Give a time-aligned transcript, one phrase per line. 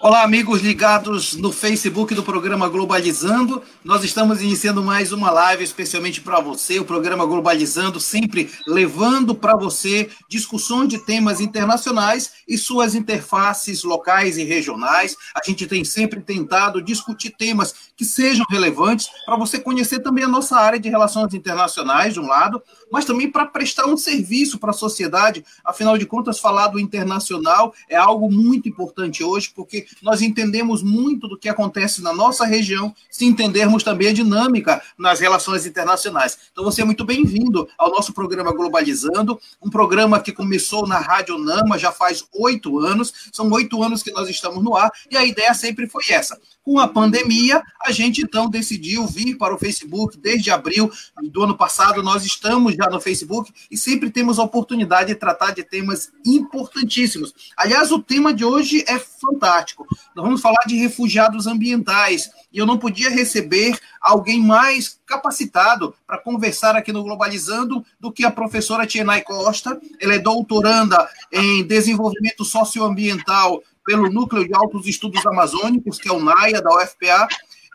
[0.00, 3.60] Olá, amigos ligados no Facebook do programa Globalizando.
[3.82, 9.56] Nós estamos iniciando mais uma live especialmente para você, o programa Globalizando, sempre levando para
[9.56, 15.16] você discussões de temas internacionais e suas interfaces locais e regionais.
[15.34, 20.28] A gente tem sempre tentado discutir temas que sejam relevantes para você conhecer também a
[20.28, 22.62] nossa área de relações internacionais, de um lado,
[22.92, 25.44] mas também para prestar um serviço para a sociedade.
[25.64, 31.28] Afinal de contas, falar do internacional é algo muito importante hoje, porque nós entendemos muito
[31.28, 36.38] do que acontece na nossa região, se entendermos também a dinâmica nas relações internacionais.
[36.52, 41.38] Então, você é muito bem-vindo ao nosso programa Globalizando, um programa que começou na Rádio
[41.38, 45.24] Nama já faz oito anos, são oito anos que nós estamos no ar, e a
[45.24, 46.38] ideia sempre foi essa.
[46.62, 50.90] Com a pandemia, a gente então decidiu vir para o Facebook desde abril
[51.30, 52.02] do ano passado.
[52.02, 57.32] Nós estamos já no Facebook e sempre temos a oportunidade de tratar de temas importantíssimos.
[57.56, 59.77] Aliás, o tema de hoje é fantástico.
[60.14, 62.30] Nós vamos falar de refugiados ambientais.
[62.52, 68.24] E eu não podia receber alguém mais capacitado para conversar aqui no Globalizando do que
[68.24, 69.80] a professora Tienay Costa.
[70.00, 76.20] Ela é doutoranda em desenvolvimento socioambiental pelo Núcleo de Altos Estudos Amazônicos, que é o
[76.20, 77.26] NAIA, da UFPA,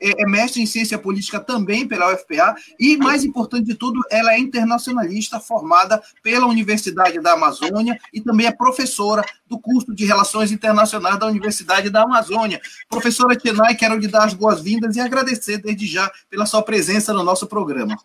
[0.04, 4.34] é, é mestre em ciência política também pela UFPA, e, mais importante de tudo, ela
[4.34, 10.52] é internacionalista, formada pela Universidade da Amazônia e também é professora do curso de Relações
[10.52, 12.60] Internacionais da Universidade da Amazônia.
[12.90, 17.24] Professora Tenai, quero lhe dar as boas-vindas e agradecer desde já pela sua presença no
[17.24, 17.96] nosso programa.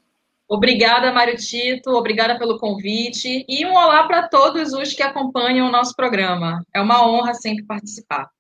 [0.49, 5.71] Obrigada, Mário Tito, obrigada pelo convite e um olá para todos os que acompanham o
[5.71, 6.65] nosso programa.
[6.75, 8.31] É uma honra sempre participar.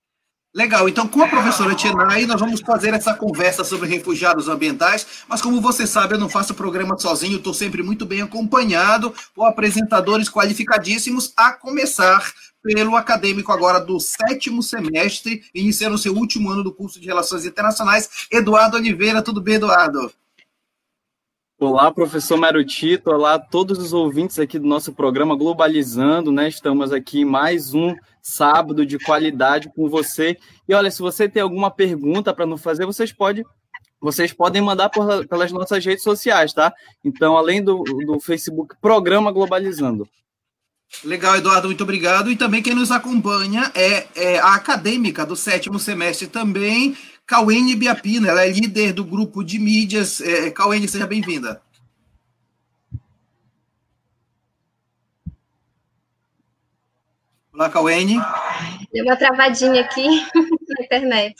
[0.55, 5.43] Legal, então com a professora Tienay, nós vamos fazer essa conversa sobre refugiados ambientais, mas
[5.43, 10.29] como você sabe, eu não faço programa sozinho, estou sempre muito bem acompanhado por apresentadores
[10.31, 12.33] qualificadíssimos, a começar
[12.63, 17.45] pelo acadêmico agora do sétimo semestre, iniciando o seu último ano do curso de Relações
[17.45, 19.23] Internacionais, Eduardo Oliveira.
[19.23, 20.11] Tudo bem, Eduardo?
[21.61, 26.46] Olá, professor Marutito, olá a todos os ouvintes aqui do nosso programa Globalizando, né?
[26.46, 30.39] Estamos aqui mais um sábado de qualidade com você.
[30.69, 33.45] E olha, se você tem alguma pergunta para nos fazer, vocês podem
[34.01, 36.73] vocês podem mandar por, pelas nossas redes sociais, tá?
[37.05, 40.08] Então, além do, do Facebook, Programa Globalizando.
[41.02, 42.30] Legal, Eduardo, muito obrigado.
[42.30, 46.96] E também quem nos acompanha é, é a acadêmica do sétimo semestre também,
[47.28, 50.18] Cauene Biapina, ela é líder do grupo de mídias.
[50.22, 51.61] É, Cauene, seja bem-vinda.
[57.52, 58.16] Olá, Cauene.
[58.90, 61.36] Deu uma travadinha aqui na internet.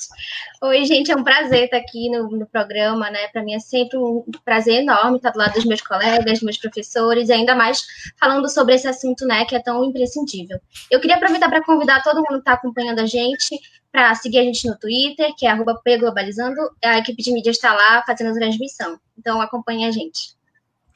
[0.61, 3.27] Oi, gente, é um prazer estar aqui no, no programa, né?
[3.29, 6.59] Para mim é sempre um prazer enorme estar do lado dos meus colegas, dos meus
[6.59, 7.81] professores, e ainda mais
[8.21, 10.61] falando sobre esse assunto, né, que é tão imprescindível.
[10.91, 13.59] Eu queria aproveitar para convidar todo mundo que está acompanhando a gente
[13.93, 16.61] para seguir a gente no Twitter, que é arroba Globalizando.
[16.85, 18.99] A equipe de mídia está lá fazendo a transmissão.
[19.19, 20.39] Então acompanhe a gente.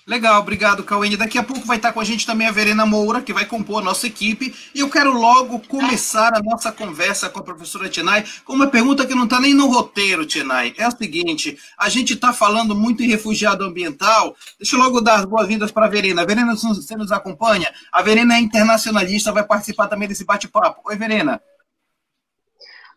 [0.05, 1.17] Legal, obrigado, Cauene.
[1.17, 3.81] Daqui a pouco vai estar com a gente também a Verena Moura, que vai compor
[3.81, 4.53] a nossa equipe.
[4.75, 9.07] E eu quero logo começar a nossa conversa com a professora Tinay com uma pergunta
[9.07, 10.75] que não está nem no roteiro, Tinay.
[10.77, 14.35] É o seguinte: a gente está falando muito em refugiado ambiental.
[14.59, 16.27] Deixa eu logo dar as boas-vindas para a Verena.
[16.27, 17.73] Verena, você nos acompanha?
[17.93, 20.81] A Verena é internacionalista, vai participar também desse bate-papo.
[20.85, 21.41] Oi, Verena.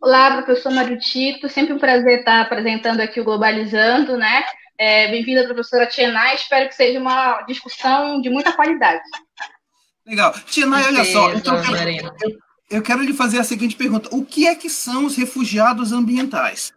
[0.06, 1.50] Olá, professor Mário Tito.
[1.50, 4.44] Sempre um prazer estar apresentando aqui o Globalizando, né?
[4.78, 6.36] É, Bem-vinda, professora Tienay.
[6.36, 9.02] Espero que seja uma discussão de muita qualidade.
[10.06, 10.32] Legal.
[10.46, 11.34] Tienay, olha só.
[11.34, 12.38] Então, eu, quero, eu,
[12.70, 16.72] eu quero lhe fazer a seguinte pergunta: O que é que são os refugiados ambientais?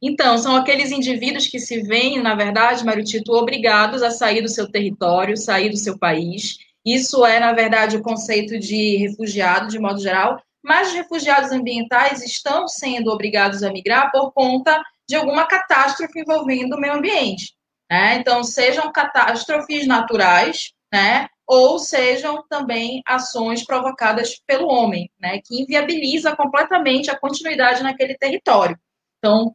[0.00, 4.48] Então, são aqueles indivíduos que se veem, na verdade, Mário Tito, obrigados a sair do
[4.48, 6.56] seu território, sair do seu país.
[6.82, 12.24] Isso é, na verdade, o conceito de refugiado, de modo geral, mas os refugiados ambientais
[12.24, 17.54] estão sendo obrigados a migrar por conta de alguma catástrofe envolvendo o meio ambiente.
[17.88, 18.16] Né?
[18.16, 21.28] Então, sejam catástrofes naturais, né?
[21.46, 25.40] ou sejam também ações provocadas pelo homem, né?
[25.44, 28.76] que inviabiliza completamente a continuidade naquele território.
[29.18, 29.54] Então,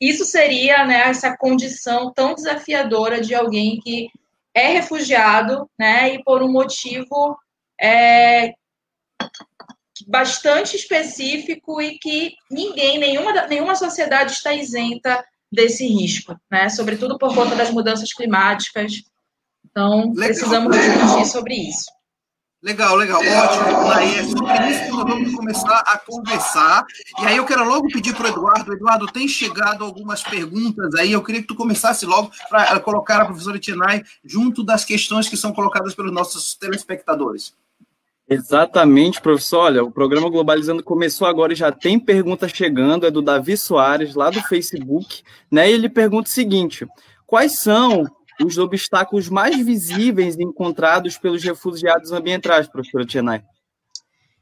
[0.00, 4.08] isso seria né, essa condição tão desafiadora de alguém que
[4.54, 7.36] é refugiado né, e por um motivo
[7.78, 8.54] é,
[10.06, 16.68] bastante específico e que ninguém, nenhuma, nenhuma sociedade está isenta desse risco, né?
[16.68, 19.02] Sobretudo por conta das mudanças climáticas.
[19.68, 20.14] Então, legal.
[20.14, 21.90] precisamos discutir sobre isso.
[22.62, 23.90] Legal, legal, ótimo.
[23.90, 26.84] Aí é sobre isso que nós vamos começar a conversar.
[27.18, 28.74] E aí eu quero logo pedir para o Eduardo.
[28.74, 31.10] Eduardo, tem chegado algumas perguntas aí.
[31.10, 35.38] Eu queria que tu começasse logo para colocar a professora Tinay junto das questões que
[35.38, 37.54] são colocadas pelos nossos telespectadores.
[38.32, 39.64] Exatamente, professor.
[39.64, 44.14] Olha, o programa Globalizando começou agora e já tem pergunta chegando, é do Davi Soares,
[44.14, 45.68] lá do Facebook, né?
[45.68, 46.86] E ele pergunta o seguinte:
[47.26, 48.04] quais são
[48.40, 53.42] os obstáculos mais visíveis encontrados pelos refugiados ambientais, professora Tienay?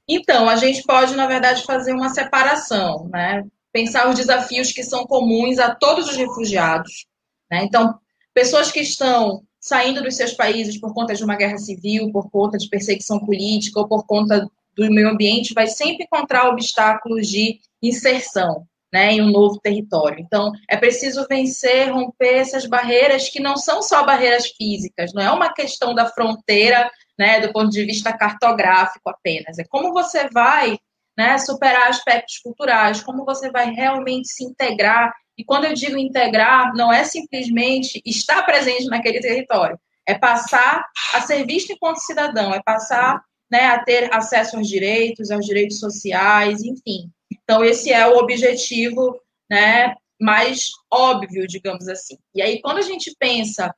[0.07, 3.43] Então, a gente pode, na verdade, fazer uma separação, né?
[3.73, 7.07] Pensar os desafios que são comuns a todos os refugiados.
[7.51, 7.65] Né?
[7.65, 7.99] Então,
[8.35, 12.57] pessoas que estão saindo dos seus países por conta de uma guerra civil, por conta
[12.57, 18.67] de perseguição política ou por conta do meio ambiente, vai sempre encontrar obstáculos de inserção,
[18.93, 20.21] né, em um novo território.
[20.21, 25.31] Então, é preciso vencer, romper essas barreiras que não são só barreiras físicas, não é
[25.31, 29.59] uma questão da fronteira, né, do ponto de vista cartográfico apenas.
[29.59, 30.79] É como você vai,
[31.17, 35.13] né, superar aspectos culturais, como você vai realmente se integrar.
[35.39, 41.21] E quando eu digo integrar, não é simplesmente estar presente naquele território, é passar a
[41.21, 46.63] ser visto enquanto cidadão, é passar né, a ter acesso aos direitos, aos direitos sociais,
[46.63, 47.11] enfim.
[47.33, 49.19] Então, esse é o objetivo
[49.49, 52.19] né, mais óbvio, digamos assim.
[52.35, 53.73] E aí, quando a gente pensa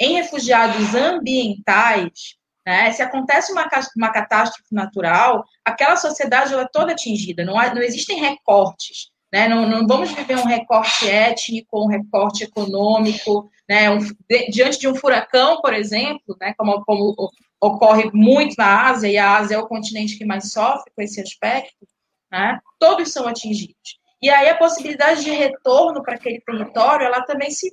[0.00, 2.36] em refugiados ambientais,
[2.66, 7.74] né, se acontece uma, uma catástrofe natural, aquela sociedade ela é toda atingida, não, há,
[7.74, 9.11] não existem recortes.
[9.32, 13.98] Né, não, não, vamos viver um recorte étnico, um recorte econômico, né, um,
[14.28, 17.14] de, diante de um furacão, por exemplo, né, como, como
[17.62, 21.20] ocorre muito na Ásia, e a Ásia é o continente que mais sofre com esse
[21.20, 21.86] aspecto,
[22.30, 22.58] né?
[22.78, 24.00] todos são atingidos.
[24.20, 27.72] E aí a possibilidade de retorno para aquele território, ela também se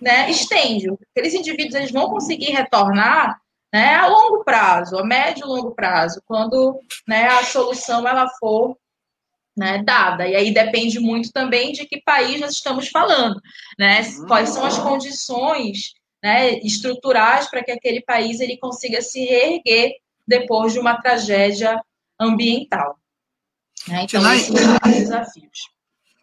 [0.00, 0.88] né, estende.
[1.10, 3.38] Aqueles indivíduos eles vão conseguir retornar
[3.72, 8.76] né, a longo prazo, a médio e longo prazo, quando né, a solução ela for
[9.56, 10.26] né, dada.
[10.26, 13.40] E aí depende muito também de que país nós estamos falando,
[13.78, 14.02] né?
[14.26, 19.94] Quais são as condições né, estruturais para que aquele país ele consiga se reerguer
[20.26, 21.82] depois de uma tragédia
[22.18, 22.98] ambiental.
[23.88, 24.04] Né?
[24.04, 25.58] Então, Tinai, esses são os desafios.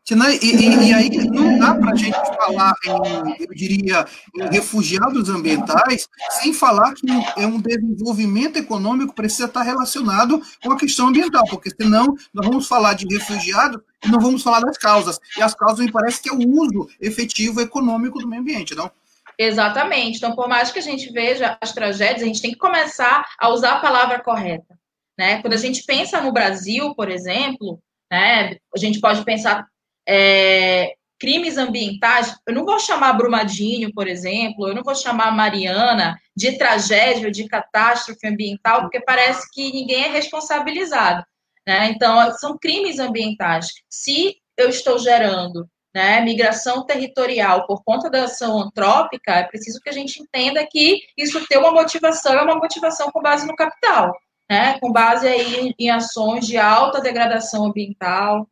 [0.07, 4.05] Tinai, e, e, e, aí não dá para a gente falar em, eu diria,
[4.37, 6.07] em refugiados ambientais,
[6.39, 7.05] sem falar que
[7.35, 12.69] é um desenvolvimento econômico precisa estar relacionado com a questão ambiental, porque senão nós vamos
[12.69, 15.19] falar de refugiados e não vamos falar das causas.
[15.37, 18.89] E as causas me parece que é o uso efetivo econômico do meio ambiente, não?
[19.37, 20.19] Exatamente.
[20.19, 23.49] Então, por mais que a gente veja as tragédias, a gente tem que começar a
[23.49, 24.79] usar a palavra correta.
[25.19, 25.41] Né?
[25.41, 27.77] Quando a gente pensa no Brasil, por exemplo,
[28.09, 29.67] né, a gente pode pensar
[30.07, 32.35] é, crimes ambientais.
[32.47, 37.47] Eu não vou chamar Brumadinho, por exemplo, eu não vou chamar Mariana de tragédia, de
[37.47, 41.23] catástrofe ambiental, porque parece que ninguém é responsabilizado.
[41.67, 41.89] Né?
[41.89, 43.67] Então, são crimes ambientais.
[43.89, 49.89] Se eu estou gerando né, migração territorial por conta da ação antrópica, é preciso que
[49.89, 54.13] a gente entenda que isso tem uma motivação, é uma motivação com base no capital
[54.49, 58.47] né, com base aí em ações de alta degradação ambiental,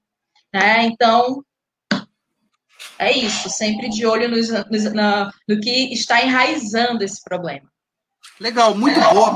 [0.56, 1.44] né, então
[2.98, 7.70] é isso, sempre de olho nos, nos, na, no que está enraizando esse problema.
[8.40, 9.30] Legal, muito boa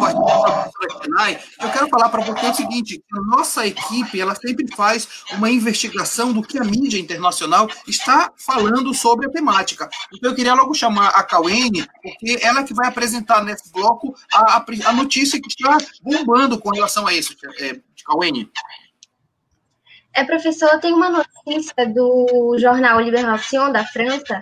[1.17, 5.49] a Eu quero falar para você o seguinte: a nossa equipe ela sempre faz uma
[5.49, 9.89] investigação do que a mídia internacional está falando sobre a temática.
[10.13, 14.57] Então eu queria logo chamar a Cauene, porque ela que vai apresentar nesse bloco a,
[14.57, 18.49] a, a notícia que está bombando com relação a isso, é, Cauene.
[18.85, 18.88] É,
[20.23, 24.41] professor, tem uma notícia do jornal Libération da França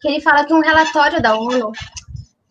[0.00, 1.72] que ele fala que um relatório da ONU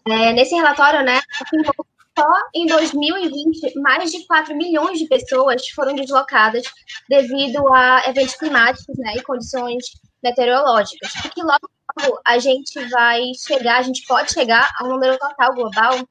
[0.07, 1.73] é, nesse relatório, né, afirmou
[2.17, 6.63] só em 2020 mais de 4 milhões de pessoas foram deslocadas
[7.09, 9.85] devido a eventos climáticos né, e condições
[10.23, 11.13] meteorológicas.
[11.25, 15.17] E que logo, logo a gente vai chegar, a gente pode chegar a um número
[15.17, 16.07] total global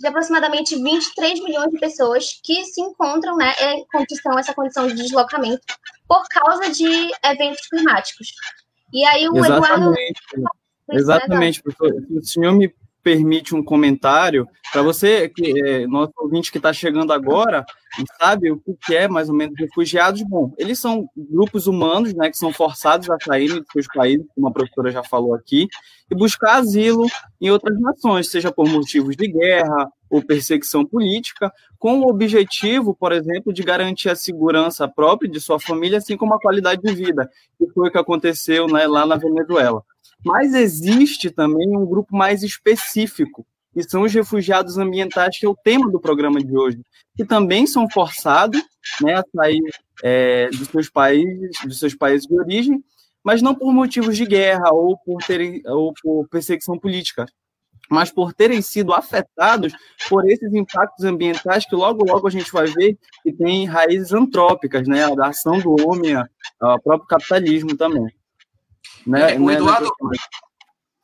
[0.00, 4.94] de aproximadamente 23 milhões de pessoas que se encontram né, em condição, essa condição de
[4.94, 5.60] deslocamento
[6.08, 8.28] por causa de eventos climáticos.
[8.92, 10.22] E aí o Exatamente.
[10.32, 10.60] Eduardo.
[10.92, 11.92] Exatamente, professor.
[12.02, 16.72] Se o senhor me permite um comentário para você, que é, nosso ouvinte que está
[16.72, 17.64] chegando agora
[17.98, 20.22] e sabe o que é mais ou menos refugiados.
[20.22, 24.48] Bom, eles são grupos humanos, né, que são forçados a saírem dos seus países, como
[24.48, 25.66] a professora já falou aqui,
[26.10, 27.06] e buscar asilo
[27.40, 33.12] em outras nações, seja por motivos de guerra ou perseguição política, com o objetivo, por
[33.12, 37.30] exemplo, de garantir a segurança própria de sua família, assim como a qualidade de vida,
[37.58, 39.82] que foi o que aconteceu né, lá na Venezuela.
[40.24, 45.56] Mas existe também um grupo mais específico, que são os refugiados ambientais, que é o
[45.56, 46.80] tema do programa de hoje,
[47.16, 48.60] que também são forçados
[49.00, 49.62] né, a sair
[50.02, 52.82] é, dos, seus países, dos seus países de origem,
[53.22, 57.26] mas não por motivos de guerra ou por, terem, ou por perseguição política,
[57.90, 59.74] mas por terem sido afetados
[60.08, 64.86] por esses impactos ambientais que logo, logo a gente vai ver que tem raízes antrópicas,
[64.86, 65.12] né?
[65.16, 68.06] Da ação do homem, o próprio capitalismo também.
[69.06, 69.38] Né?
[69.38, 69.90] O Eduardo,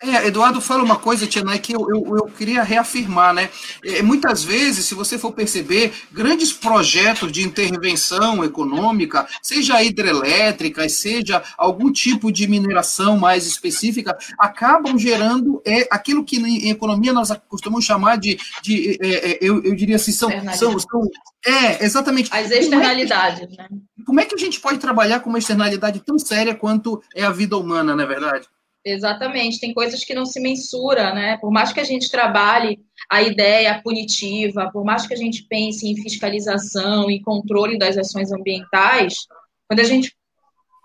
[0.03, 3.49] é, Eduardo fala uma coisa, Tianai, que eu, eu, eu, queria reafirmar, né?
[3.83, 11.43] É, muitas vezes, se você for perceber, grandes projetos de intervenção econômica, seja hidrelétrica, seja
[11.57, 17.87] algum tipo de mineração mais específica, acabam gerando é, aquilo que em economia nós costumamos
[17.87, 21.11] chamar de, de é, é eu, eu diria assim, são, são, são
[21.47, 22.29] é, exatamente.
[22.35, 23.69] As externalidades, é né?
[24.07, 27.33] Como é que a gente pode trabalhar com uma externalidade tão séria quanto é a
[27.33, 28.47] vida humana, não é verdade?
[28.85, 31.37] Exatamente, tem coisas que não se mensura, né?
[31.39, 32.79] Por mais que a gente trabalhe
[33.11, 38.31] a ideia punitiva, por mais que a gente pense em fiscalização e controle das ações
[38.31, 39.27] ambientais,
[39.67, 40.17] quando a gente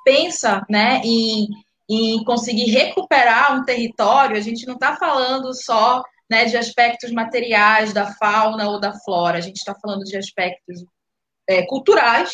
[0.04, 1.48] pensa, né, em,
[1.88, 7.94] em conseguir recuperar um território, a gente não está falando só né, de aspectos materiais
[7.94, 10.84] da fauna ou da flora, a gente está falando de aspectos
[11.48, 12.32] é, culturais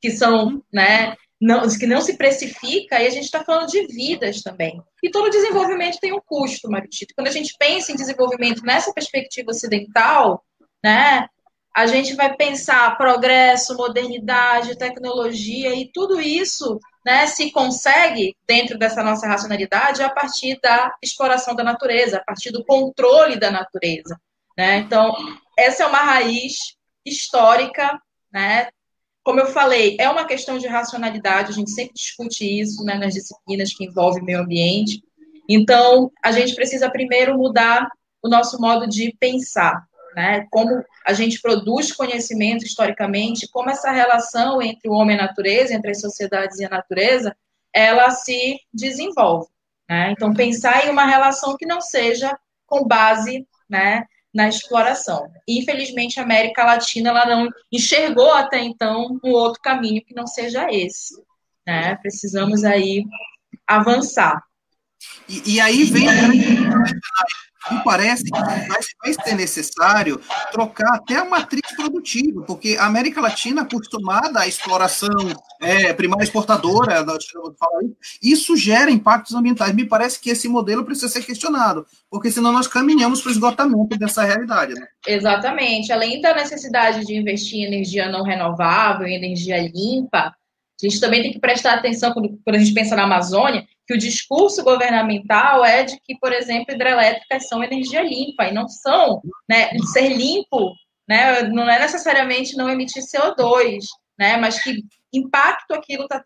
[0.00, 4.42] que são, né, não, que não se precifica, e a gente está falando de vidas
[4.42, 4.82] também.
[5.02, 7.14] E todo desenvolvimento tem um custo, Maritito.
[7.14, 10.44] Quando a gente pensa em desenvolvimento nessa perspectiva ocidental,
[10.84, 11.26] né,
[11.74, 19.02] a gente vai pensar progresso, modernidade, tecnologia, e tudo isso né, se consegue, dentro dessa
[19.02, 24.20] nossa racionalidade, a partir da exploração da natureza, a partir do controle da natureza.
[24.58, 24.78] Né?
[24.78, 25.14] Então,
[25.56, 26.76] essa é uma raiz
[27.06, 28.00] histórica
[28.32, 28.68] né,
[29.22, 33.14] como eu falei, é uma questão de racionalidade, a gente sempre discute isso né, nas
[33.14, 35.02] disciplinas que envolvem meio ambiente.
[35.48, 37.88] Então, a gente precisa primeiro mudar
[38.22, 39.84] o nosso modo de pensar,
[40.14, 40.46] né?
[40.50, 45.74] Como a gente produz conhecimento historicamente, como essa relação entre o homem e a natureza,
[45.74, 47.34] entre as sociedades e a natureza,
[47.72, 49.48] ela se desenvolve.
[49.88, 50.12] Né?
[50.12, 55.30] Então, pensar em uma relação que não seja com base né, na exploração.
[55.46, 60.68] Infelizmente, a América Latina ela não enxergou até então um outro caminho que não seja
[60.70, 61.14] esse.
[61.66, 61.96] Né?
[61.96, 63.04] Precisamos aí
[63.66, 64.42] avançar.
[65.28, 66.08] E, e aí vem
[67.70, 73.20] me parece que vai, vai, ser necessário trocar até a matriz produtiva, porque a América
[73.20, 75.10] Latina, acostumada à exploração
[75.60, 77.04] é, primária exportadora,
[78.22, 79.74] isso gera impactos ambientais.
[79.74, 83.98] Me parece que esse modelo precisa ser questionado, porque senão nós caminhamos para o esgotamento
[83.98, 84.74] dessa realidade.
[84.74, 84.86] Né?
[85.06, 85.92] Exatamente.
[85.92, 90.34] Além da necessidade de investir em energia não renovável, em energia limpa,
[90.82, 93.94] a gente também tem que prestar atenção quando, quando a gente pensa na Amazônia, que
[93.94, 99.20] o discurso governamental é de que, por exemplo, hidrelétricas são energia limpa e não são,
[99.48, 99.70] né?
[99.92, 100.74] Ser limpo,
[101.08, 101.42] né?
[101.42, 103.80] Não é necessariamente não emitir CO2,
[104.18, 104.36] né?
[104.36, 106.22] Mas que impacto aquilo está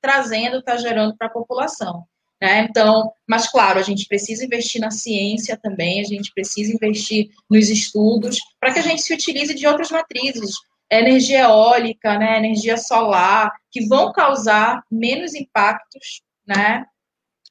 [0.00, 2.04] trazendo, está gerando para a população.
[2.40, 2.66] Né?
[2.68, 7.70] Então, mas claro, a gente precisa investir na ciência também, a gente precisa investir nos
[7.70, 10.54] estudos para que a gente se utilize de outras matrizes,
[10.90, 16.84] energia eólica, né, energia solar, que vão causar menos impactos, né,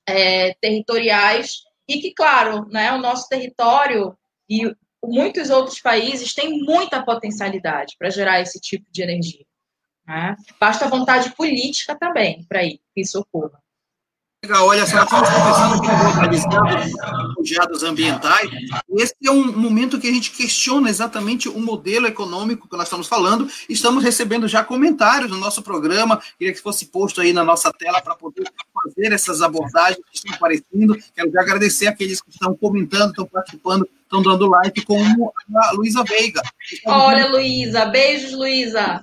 [0.07, 4.17] é, territoriais e que, claro, né, o nosso território
[4.49, 4.73] e
[5.03, 9.45] muitos outros países têm muita potencialidade para gerar esse tipo de energia.
[10.07, 10.35] Né?
[10.59, 12.61] Basta vontade política também para
[12.95, 13.59] isso ocorra.
[14.53, 18.49] Olha só, estamos conversando aqui globalizando refugiados ambientais.
[18.97, 23.07] Esse é um momento que a gente questiona exatamente o modelo econômico que nós estamos
[23.07, 23.49] falando.
[23.69, 26.21] Estamos recebendo já comentários no nosso programa.
[26.37, 30.33] Queria que fosse posto aí na nossa tela para poder fazer essas abordagens que estão
[30.35, 30.97] aparecendo.
[31.15, 36.03] Quero já agradecer aqueles que estão comentando, estão participando, estão dando like, como a Luísa
[36.03, 36.41] Veiga.
[36.85, 39.01] Olha, Luísa, beijos, Luísa.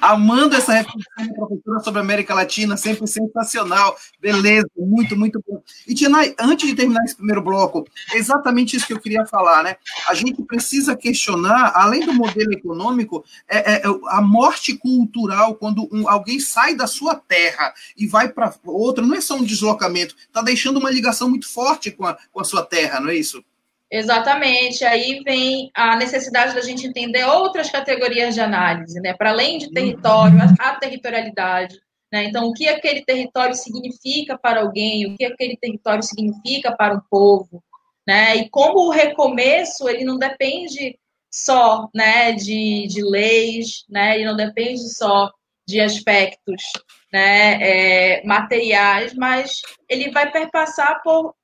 [0.00, 3.96] Amando essa reflexão professora sobre a América Latina, sempre sensacional.
[4.20, 5.62] Beleza, muito, muito bom.
[5.86, 9.76] E, Tinai, antes de terminar esse primeiro bloco, exatamente isso que eu queria falar, né?
[10.08, 15.88] A gente precisa questionar, além do modelo econômico, é, é, é a morte cultural, quando
[15.92, 20.14] um, alguém sai da sua terra e vai para outra, não é só um deslocamento,
[20.16, 23.42] está deixando uma ligação muito forte com a, com a sua terra, não é isso?
[23.90, 24.84] Exatamente.
[24.84, 29.14] Aí vem a necessidade da gente entender outras categorias de análise, né?
[29.14, 31.78] Para além de território, a territorialidade.
[32.12, 32.24] Né?
[32.24, 37.00] Então, o que aquele território significa para alguém, o que aquele território significa para um
[37.10, 37.62] povo,
[38.06, 38.36] né?
[38.36, 40.98] E como o recomeço ele não depende
[41.30, 44.20] só, né, de, de leis, né?
[44.20, 45.30] E não depende só
[45.66, 46.62] de aspectos,
[47.12, 51.34] né, é, materiais, mas ele vai perpassar por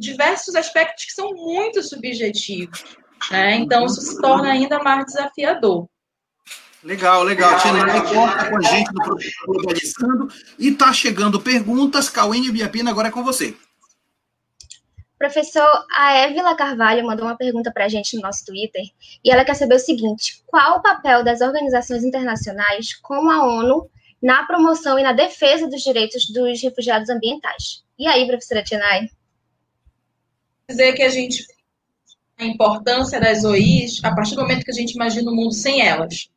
[0.00, 2.82] diversos aspectos que são muito subjetivos.
[3.30, 3.56] Né?
[3.56, 5.86] Então, isso se torna ainda mais desafiador.
[6.82, 7.60] Legal, legal.
[7.60, 10.28] Tina está com a gente no Professor Globalizando
[10.58, 12.08] e está chegando perguntas.
[12.08, 13.54] Cauê e Biapina, agora é com você.
[15.18, 18.82] Professor, a Évila Carvalho mandou uma pergunta para a gente no nosso Twitter
[19.22, 23.90] e ela quer saber o seguinte: qual o papel das organizações internacionais, como a ONU,
[24.22, 27.84] na promoção e na defesa dos direitos dos refugiados ambientais?
[27.98, 29.10] E aí, professora Tienay?
[30.70, 31.44] Dizer que a gente
[32.38, 35.82] a importância das OIs a partir do momento que a gente imagina o mundo sem
[35.82, 36.30] elas.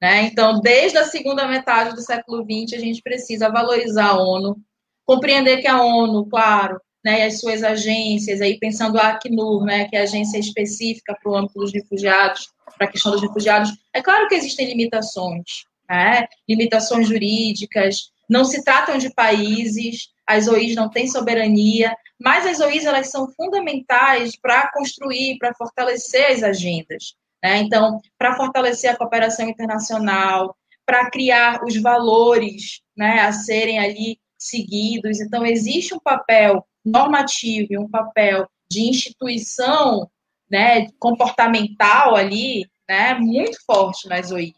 [0.00, 0.22] Né?
[0.22, 4.56] Então, desde a segunda metade do século XX, a gente precisa valorizar a ONU,
[5.04, 9.86] compreender que a ONU, claro, né, e as suas agências, aí pensando a Acnur, né,
[9.86, 12.48] que é a agência específica para o âmbito dos refugiados,
[12.78, 18.64] para a questão dos refugiados, é claro que existem limitações, né, limitações jurídicas, não se
[18.64, 24.70] tratam de países, as OIs não têm soberania, mas as OIs elas são fundamentais para
[24.72, 27.14] construir, para fortalecer as agendas.
[27.42, 27.58] Né?
[27.58, 35.20] Então, para fortalecer a cooperação internacional, para criar os valores né, a serem ali seguidos.
[35.20, 40.10] Então, existe um papel normativo e um papel de instituição
[40.50, 44.54] né, comportamental ali né, muito forte nas OIs.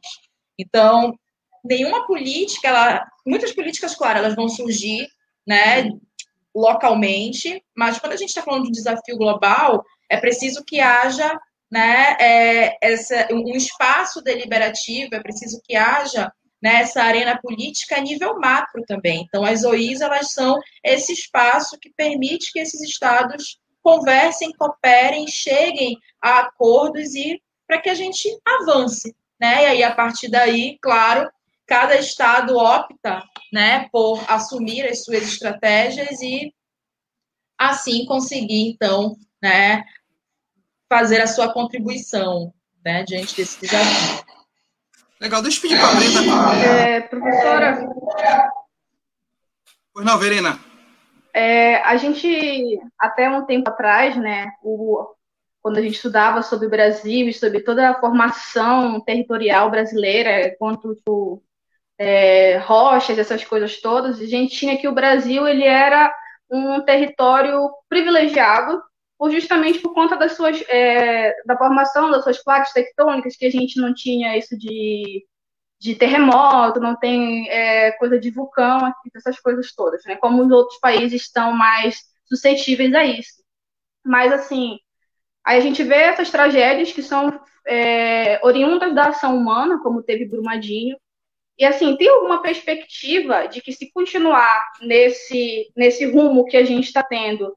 [0.59, 1.17] Então,
[1.65, 5.07] nenhuma política, ela, muitas políticas, claro, elas vão surgir
[5.47, 5.91] né,
[6.55, 11.39] localmente, mas quando a gente está falando de um desafio global, é preciso que haja
[11.71, 18.39] né, é, essa, um espaço deliberativo, é preciso que haja né, arena política a nível
[18.39, 19.25] macro também.
[19.29, 25.97] Então, as OIs elas são esse espaço que permite que esses estados conversem, cooperem, cheguem
[26.21, 29.65] a acordos e para que a gente avance, né?
[29.65, 31.31] E aí a partir daí, claro,
[31.67, 36.55] cada estado opta, né, por assumir as suas estratégias e
[37.59, 39.85] assim conseguir então, né,
[40.89, 42.53] fazer a sua contribuição,
[42.85, 44.25] né, diante desse desafio.
[45.21, 46.67] Legal, deixa eu pedir para a Brenda.
[46.67, 47.89] É, professora.
[49.93, 50.61] Pois não, Verena.
[51.33, 55.07] É, a gente, até um tempo atrás, né, o,
[55.63, 60.95] quando a gente estudava sobre o Brasil e sobre toda a formação territorial brasileira, quanto
[60.95, 61.43] tipo,
[61.99, 66.15] é, rochas, essas coisas todas, a gente tinha que o Brasil ele era
[66.51, 68.83] um território privilegiado
[69.19, 73.51] por justamente por conta das suas é, da formação das suas placas tectônicas que a
[73.51, 75.25] gente não tinha isso de,
[75.81, 80.17] de terremoto não tem é, coisa de vulcão essas coisas todas né?
[80.17, 83.43] Como os outros países estão mais suscetíveis a isso.
[84.05, 84.79] Mas assim
[85.45, 90.29] aí a gente vê essas tragédias que são é, oriundas da ação humana como teve
[90.29, 90.97] Brumadinho
[91.59, 96.85] e assim tem alguma perspectiva de que se continuar nesse nesse rumo que a gente
[96.85, 97.55] está tendo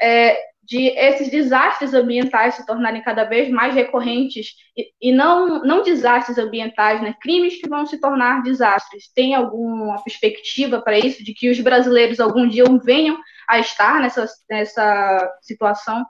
[0.00, 5.82] é, de esses desastres ambientais se tornarem cada vez mais recorrentes e, e, não, não
[5.82, 7.14] desastres ambientais, né?
[7.20, 9.10] crimes que vão se tornar desastres.
[9.14, 14.26] Tem alguma perspectiva para isso, de que os brasileiros algum dia venham a estar nessa,
[14.48, 16.04] nessa situação?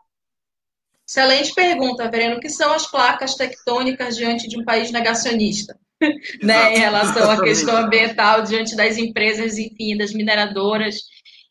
[1.07, 2.37] Excelente pergunta, Vereno.
[2.37, 5.79] O que são as placas tectônicas diante de um país negacionista?
[6.43, 11.03] né, em relação à questão ambiental, diante das empresas, enfim, das mineradoras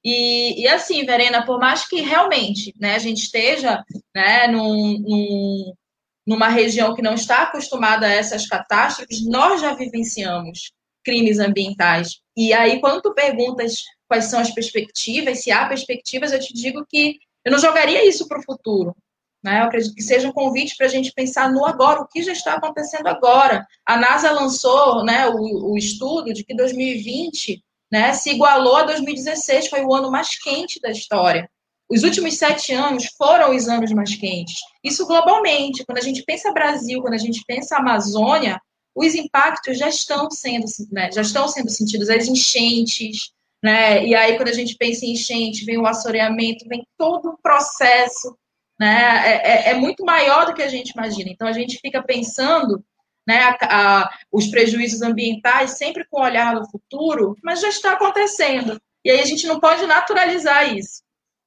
[0.03, 3.81] e, e, assim, Verena, por mais que realmente né, a gente esteja
[4.13, 5.73] né, num, num,
[6.27, 10.73] numa região que não está acostumada a essas catástrofes, nós já vivenciamos
[11.05, 12.19] crimes ambientais.
[12.35, 16.85] E aí, quando tu perguntas quais são as perspectivas, se há perspectivas, eu te digo
[16.87, 18.95] que eu não jogaria isso para o futuro.
[19.43, 19.59] Né?
[19.59, 22.31] Eu acredito que seja um convite para a gente pensar no agora, o que já
[22.31, 23.65] está acontecendo agora.
[23.85, 29.67] A NASA lançou né, o, o estudo de que 2020 né, se igualou a 2016,
[29.67, 31.47] foi o ano mais quente da história.
[31.87, 34.55] Os últimos sete anos foram os anos mais quentes.
[34.83, 35.85] Isso globalmente.
[35.85, 38.59] Quando a gente pensa Brasil, quando a gente pensa Amazônia,
[38.95, 43.31] os impactos já estão sendo, né, já estão sendo sentidos, as enchentes,
[43.63, 44.05] né?
[44.05, 48.35] E aí, quando a gente pensa em enchente, vem o assoreamento, vem todo um processo,
[48.83, 49.23] né?
[49.25, 51.29] É, é, é muito maior do que a gente imagina.
[51.29, 52.83] Então, a gente fica pensando
[53.25, 53.57] né, a,
[54.01, 58.77] a, os prejuízos ambientais sempre com olhar no futuro, mas já está acontecendo.
[59.05, 61.01] E aí a gente não pode naturalizar isso,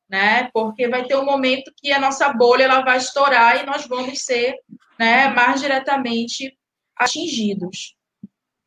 [0.09, 0.49] né?
[0.51, 4.21] Porque vai ter um momento que a nossa bolha ela vai estourar e nós vamos
[4.23, 4.55] ser
[4.99, 6.57] né, mais diretamente
[6.97, 7.96] atingidos.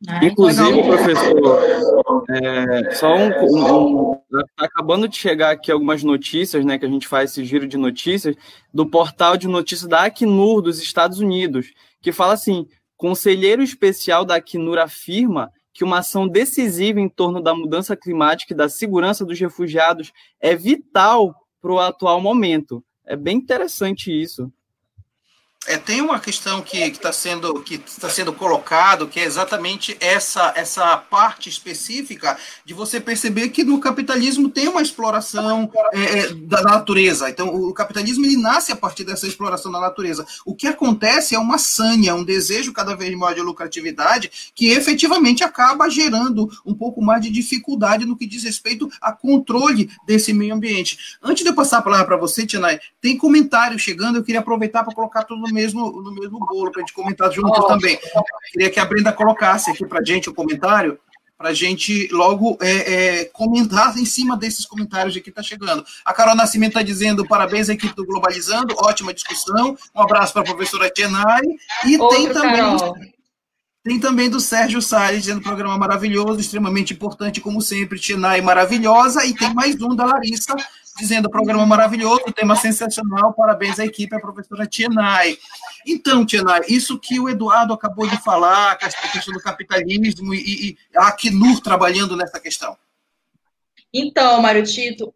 [0.02, 0.20] Né?
[0.24, 4.16] Inclusive, professor, é, só um, um,
[4.56, 7.76] tá acabando de chegar aqui algumas notícias, né, que a gente faz esse giro de
[7.76, 8.34] notícias
[8.74, 14.36] do portal de notícias da Acnur dos Estados Unidos, que fala assim: Conselheiro especial da
[14.36, 19.40] Acnur afirma que uma ação decisiva em torno da mudança climática e da segurança dos
[19.40, 22.84] refugiados é vital para o atual momento.
[23.06, 24.52] É bem interessante isso.
[25.68, 30.54] É, tem uma questão que está sendo que está sendo colocado que é exatamente essa
[30.56, 36.62] essa parte específica de você perceber que no capitalismo tem uma exploração é, é, da
[36.62, 37.30] natureza.
[37.30, 40.26] Então o capitalismo ele nasce a partir dessa exploração da natureza.
[40.46, 45.44] O que acontece é uma sanha, um desejo cada vez maior de lucratividade que efetivamente
[45.44, 50.56] acaba gerando um pouco mais de dificuldade no que diz respeito a controle desse meio
[50.56, 51.18] ambiente.
[51.22, 54.16] Antes de eu passar a palavra para você, Tinay, tem comentário chegando.
[54.16, 57.66] Eu queria aproveitar para colocar tudo mesmo, no mesmo bolo, para a gente comentar junto
[57.68, 58.00] também.
[58.52, 61.00] Queria que a Brenda colocasse aqui para a gente o comentário,
[61.38, 65.86] para a gente logo é, é, comentar em cima desses comentários que está chegando.
[66.04, 69.78] A Carol Nascimento está dizendo parabéns à equipe do Globalizando, ótima discussão.
[69.96, 71.42] Um abraço para a professora Tienai.
[71.86, 72.56] E Outro, tem também.
[72.58, 72.96] Carol.
[73.82, 79.26] Tem também do Sérgio Salles, dizendo programa maravilhoso, extremamente importante, como sempre, Tienai maravilhosa.
[79.26, 80.54] E tem mais um da Larissa,
[81.00, 85.38] dizendo programa maravilhoso, tema sensacional, parabéns à equipe, a professora Tienai.
[85.88, 90.78] Então, Tienai, isso que o Eduardo acabou de falar, a questão do capitalismo e, e
[90.96, 92.78] a Acnur trabalhando nessa questão.
[93.94, 95.14] Então, Mário Tito,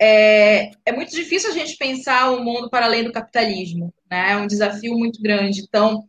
[0.00, 4.32] é, é, muito difícil a gente pensar o um mundo para além do capitalismo, né?
[4.32, 5.62] É um desafio muito grande.
[5.62, 6.04] Então,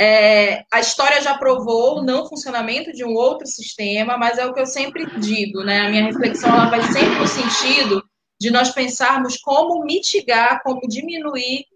[0.00, 4.54] é, a história já provou o não funcionamento de um outro sistema, mas é o
[4.54, 5.80] que eu sempre digo, né?
[5.80, 8.09] A minha reflexão ela vai sempre no sentido
[8.40, 11.66] de nós pensarmos como mitigar, como diminuir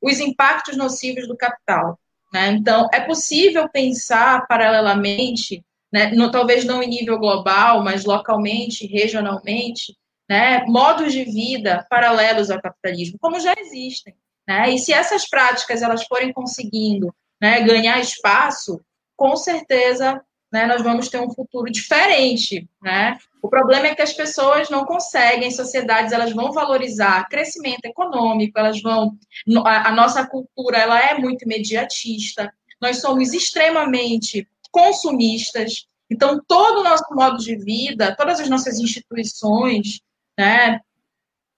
[0.00, 1.98] os impactos nocivos do capital.
[2.32, 2.52] Né?
[2.52, 9.96] Então, é possível pensar paralelamente, né, no, talvez não em nível global, mas localmente, regionalmente,
[10.28, 14.14] né, modos de vida paralelos ao capitalismo, como já existem.
[14.48, 14.70] Né?
[14.70, 18.80] E se essas práticas elas forem conseguindo né, ganhar espaço,
[19.16, 20.20] com certeza
[20.54, 23.18] né, nós vamos ter um futuro diferente, né?
[23.42, 28.80] O problema é que as pessoas não conseguem, sociedades elas vão valorizar crescimento econômico, elas
[28.80, 29.18] vão
[29.66, 32.54] a, nossa cultura ela é muito imediatista.
[32.80, 35.88] Nós somos extremamente consumistas.
[36.08, 40.02] Então todo o nosso modo de vida, todas as nossas instituições,
[40.38, 40.78] né,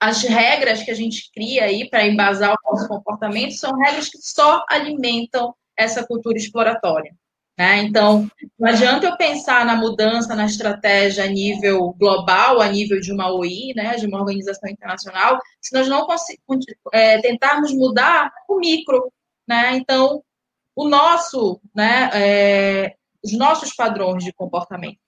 [0.00, 4.16] as regras que a gente cria aí para embasar o nosso comportamento são regras que
[4.22, 7.14] só alimentam essa cultura exploratória.
[7.59, 7.79] Né?
[7.79, 13.11] Então, não adianta eu pensar na mudança na estratégia a nível global, a nível de
[13.11, 16.07] uma OI, né, de uma organização internacional, se nós não
[16.92, 19.11] é, tentarmos mudar o micro.
[19.49, 19.77] Né?
[19.77, 20.23] Então,
[20.75, 24.99] o nosso, né, é, os nossos padrões de comportamento.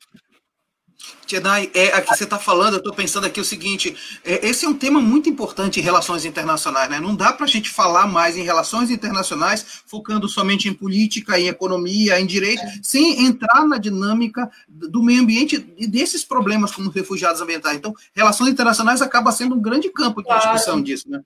[1.27, 3.95] Tiedai, é, aqui você está falando, eu estou pensando aqui o seguinte:
[4.25, 6.99] é, esse é um tema muito importante em relações internacionais, né?
[6.99, 11.49] Não dá para a gente falar mais em relações internacionais focando somente em política, em
[11.49, 12.73] economia, em direito, é.
[12.83, 17.77] sem entrar na dinâmica do meio ambiente e desses problemas como refugiados ambientais.
[17.77, 20.41] Então, relações internacionais acaba sendo um grande campo de claro.
[20.41, 21.21] discussão disso, né?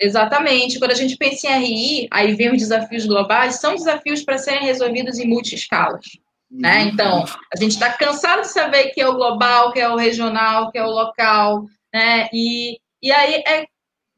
[0.00, 0.78] Exatamente.
[0.78, 4.64] Quando a gente pensa em RI, aí vem os desafios globais, são desafios para serem
[4.64, 6.06] resolvidos em multi-escalas.
[6.52, 6.82] Né?
[6.82, 6.88] Uhum.
[6.88, 10.70] Então, a gente está cansado de saber que é o global, que é o regional,
[10.70, 12.28] que é o local, né?
[12.30, 13.64] E, e aí é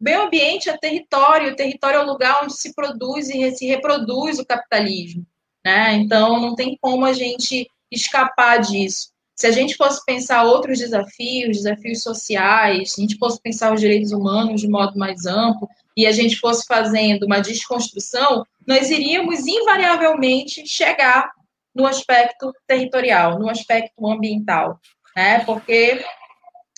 [0.01, 4.41] meio ambiente é território, o território é o lugar onde se produz e se reproduz
[4.41, 5.25] o capitalismo,
[5.65, 5.95] né?
[5.95, 9.15] Então, não tem como a gente escapar disso.
[9.37, 13.81] Se a gente fosse pensar outros desafios, desafios sociais, se a gente fosse pensar os
[13.81, 19.47] direitos humanos de modo mais amplo, e a gente fosse fazendo uma desconstrução, nós iríamos
[19.47, 21.31] invariavelmente chegar
[21.75, 24.79] no aspecto territorial, no aspecto ambiental,
[25.17, 25.45] né?
[25.45, 26.05] Porque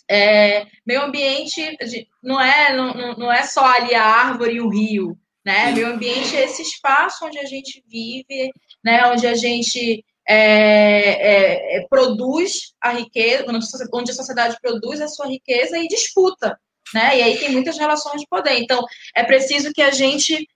[0.09, 1.77] é, meio ambiente
[2.23, 5.73] não é, não, não é só ali a árvore e o rio, né?
[5.73, 8.51] Meio ambiente é esse espaço onde a gente vive,
[8.85, 9.07] né?
[9.07, 13.47] Onde a gente é, é, é produz a riqueza,
[13.93, 16.59] onde a sociedade produz a sua riqueza e disputa,
[16.95, 17.19] né?
[17.19, 18.59] E aí tem muitas relações de poder.
[18.59, 20.49] Então, é preciso que a gente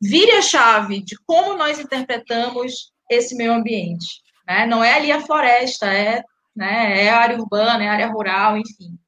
[0.00, 4.22] vire a chave de como nós interpretamos esse meio ambiente.
[4.46, 4.66] Né?
[4.66, 6.22] Não é ali a floresta, é,
[6.54, 8.98] né, é área urbana, é área rural, enfim.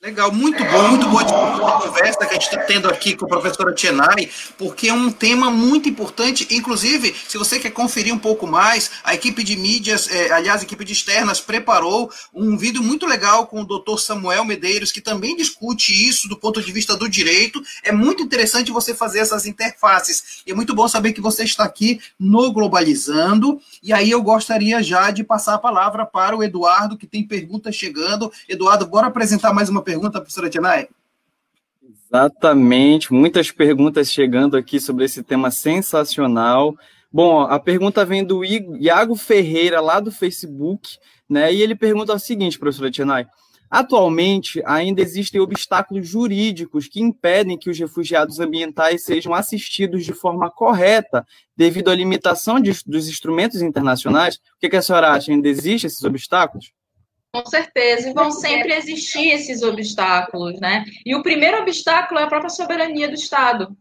[0.00, 3.28] Legal, muito bom, muito boa a conversa que a gente está tendo aqui com a
[3.28, 6.46] professora Tienai, porque é um tema muito importante.
[6.52, 10.64] Inclusive, se você quer conferir um pouco mais, a equipe de mídias, é, aliás, a
[10.64, 15.34] equipe de externas, preparou um vídeo muito legal com o doutor Samuel Medeiros, que também
[15.34, 17.60] discute isso do ponto de vista do direito.
[17.82, 20.42] É muito interessante você fazer essas interfaces.
[20.46, 23.60] E é muito bom saber que você está aqui no Globalizando.
[23.82, 27.74] E aí eu gostaria já de passar a palavra para o Eduardo, que tem perguntas
[27.74, 28.30] chegando.
[28.48, 30.86] Eduardo, bora apresentar mais uma pergunta, professora Tinay?
[31.82, 36.76] Exatamente, muitas perguntas chegando aqui sobre esse tema sensacional.
[37.10, 41.50] Bom, a pergunta vem do Iago Ferreira, lá do Facebook, né?
[41.54, 43.26] E ele pergunta o seguinte, professora Tinay:
[43.70, 50.50] Atualmente, ainda existem obstáculos jurídicos que impedem que os refugiados ambientais sejam assistidos de forma
[50.50, 54.34] correta devido à limitação de, dos instrumentos internacionais.
[54.36, 55.32] O que, que a senhora acha?
[55.32, 56.72] Ainda existem esses obstáculos?
[57.32, 60.84] Com certeza, e vão sempre existir esses obstáculos, né?
[61.04, 63.76] E o primeiro obstáculo é a própria soberania do Estado.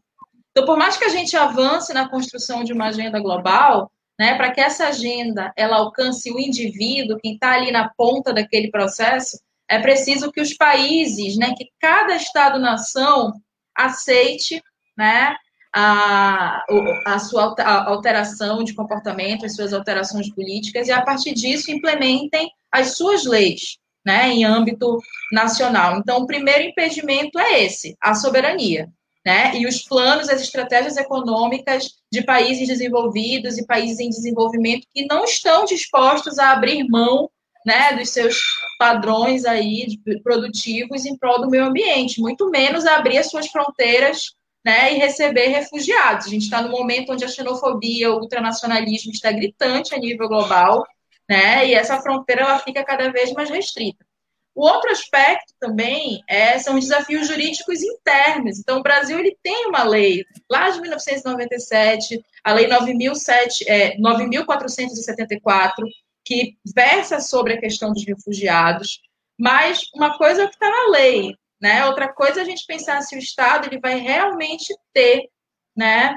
[0.51, 4.51] Então, por mais que a gente avance na construção de uma agenda global, né, para
[4.51, 9.79] que essa agenda ela alcance o indivíduo, quem está ali na ponta daquele processo, é
[9.79, 13.33] preciso que os países, né, que cada Estado-nação
[13.75, 14.61] aceite,
[14.97, 15.35] né,
[15.73, 16.63] a,
[17.05, 22.97] a sua alteração de comportamento, as suas alterações políticas, e a partir disso implementem as
[22.97, 24.97] suas leis, né, em âmbito
[25.31, 25.97] nacional.
[25.97, 28.89] Então, o primeiro impedimento é esse, a soberania,
[29.25, 35.05] né, e os planos, as estratégias econômicas de países desenvolvidos e países em desenvolvimento que
[35.05, 37.29] não estão dispostos a abrir mão
[37.65, 38.39] né, dos seus
[38.79, 44.36] padrões aí produtivos em prol do meio ambiente, muito menos abrir as suas fronteiras
[44.67, 46.27] né, e receber refugiados.
[46.27, 50.85] A gente está no momento onde a xenofobia, o ultranacionalismo está gritante a nível global,
[51.29, 54.05] né, e essa fronteira ela fica cada vez mais restrita.
[54.53, 58.59] O outro aspecto também é, são os desafios jurídicos internos.
[58.59, 65.85] Então, o Brasil ele tem uma lei, lá de 1997, a Lei 9.474, é, 9.474,
[66.25, 68.99] que versa sobre a questão dos refugiados,
[69.39, 71.85] mas uma coisa é que está na lei, né?
[71.85, 75.29] Outra coisa é a gente pensar se o Estado ele vai realmente ter,
[75.75, 76.15] né,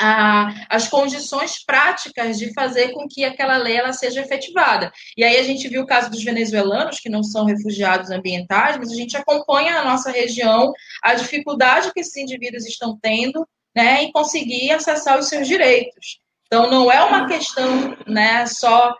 [0.00, 4.90] a, as condições práticas de fazer com que aquela lei ela seja efetivada.
[5.16, 8.90] E aí a gente viu o caso dos venezuelanos, que não são refugiados ambientais, mas
[8.90, 14.12] a gente acompanha na nossa região a dificuldade que esses indivíduos estão tendo né, em
[14.12, 16.18] conseguir acessar os seus direitos.
[16.46, 18.96] Então, não é uma questão né, só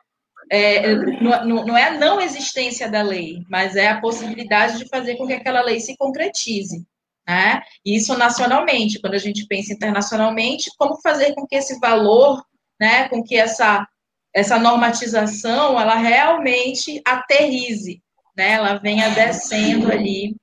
[0.51, 5.17] é, não, não, é a não existência da lei, mas é a possibilidade de fazer
[5.17, 6.85] com que aquela lei se concretize.
[7.27, 7.63] Né?
[7.87, 12.45] Isso nacionalmente, quando a gente pensa internacionalmente, como fazer com que esse valor,
[12.81, 13.87] né, com que essa,
[14.35, 18.03] essa normatização, ela realmente aterrize,
[18.37, 20.35] né, ela venha descendo ali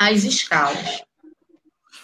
[0.00, 1.04] as escalas.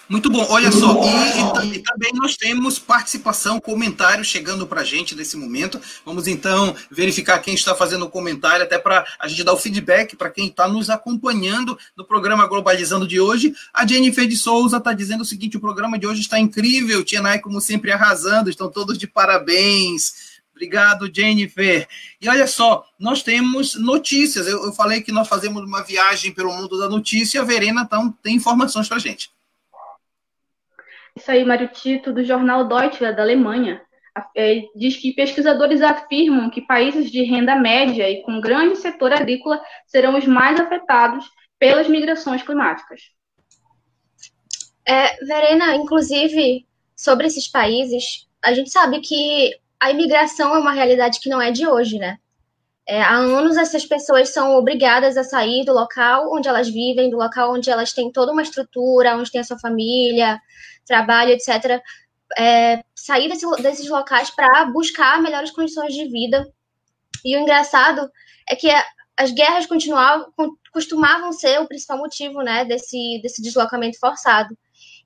[0.08, 4.84] Muito bom, olha só, e, e, e, também nós temos participação, comentário chegando para a
[4.84, 5.80] gente nesse momento.
[6.04, 10.14] Vamos então verificar quem está fazendo o comentário, até para a gente dar o feedback
[10.14, 13.52] para quem está nos acompanhando no programa Globalizando de hoje.
[13.74, 17.40] A Jennifer de Souza está dizendo o seguinte: o programa de hoje está incrível, Tianai,
[17.40, 20.36] como sempre, arrasando, estão todos de parabéns.
[20.54, 21.86] Obrigado, Jennifer.
[22.20, 24.46] E olha só, nós temos notícias.
[24.46, 28.10] Eu, eu falei que nós fazemos uma viagem pelo mundo da notícia, a Verena então,
[28.22, 29.35] tem informações para a gente.
[31.16, 33.80] Isso aí, Mário Tito, do jornal Deutsche da Alemanha.
[34.36, 39.60] É, diz que pesquisadores afirmam que países de renda média e com grande setor agrícola
[39.86, 41.26] serão os mais afetados
[41.58, 43.00] pelas migrações climáticas.
[44.86, 51.20] É, Verena, inclusive, sobre esses países, a gente sabe que a imigração é uma realidade
[51.20, 52.18] que não é de hoje, né?
[52.88, 57.16] É, há anos essas pessoas são obrigadas a sair do local onde elas vivem, do
[57.16, 60.40] local onde elas têm toda uma estrutura, onde tem a sua família,
[60.86, 61.82] trabalho, etc.,
[62.38, 66.50] é, sair desse, desses locais para buscar melhores condições de vida.
[67.24, 68.10] E o engraçado
[68.48, 68.68] é que
[69.16, 70.32] as guerras continuavam,
[70.72, 74.56] costumavam ser o principal motivo né, desse, desse deslocamento forçado.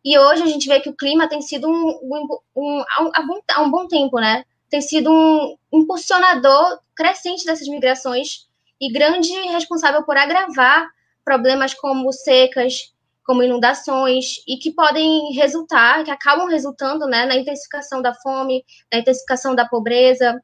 [0.04, 3.70] E hoje a gente vê que o clima tem sido um, um, um, há, um,
[3.70, 4.44] bom tempo, né?
[4.68, 8.46] Tem sido um impulsionador crescente dessas migrações
[8.80, 10.88] e grande responsável por agravar
[11.24, 12.94] problemas como secas,
[13.30, 18.98] como inundações, e que podem resultar, que acabam resultando né, na intensificação da fome, na
[18.98, 20.42] intensificação da pobreza,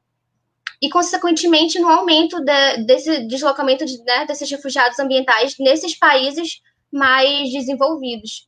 [0.81, 7.51] e, consequentemente, no aumento de, desse deslocamento de, né, desses refugiados ambientais nesses países mais
[7.51, 8.47] desenvolvidos.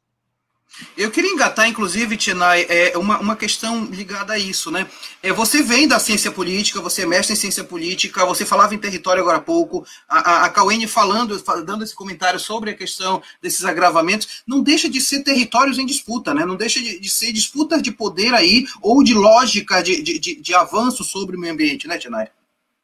[0.95, 4.87] Eu queria engatar, inclusive, Tinai, é, uma, uma questão ligada a isso, né?
[5.21, 8.77] É, você vem da ciência política, você é mestre em ciência política, você falava em
[8.77, 13.65] território agora há pouco, a, a, a falando, dando esse comentário sobre a questão desses
[13.65, 16.45] agravamentos, não deixa de ser territórios em disputa, né?
[16.45, 20.53] Não deixa de, de ser disputa de poder aí, ou de lógica de, de, de,
[20.53, 22.29] avanço sobre o meio ambiente, né, Tinai?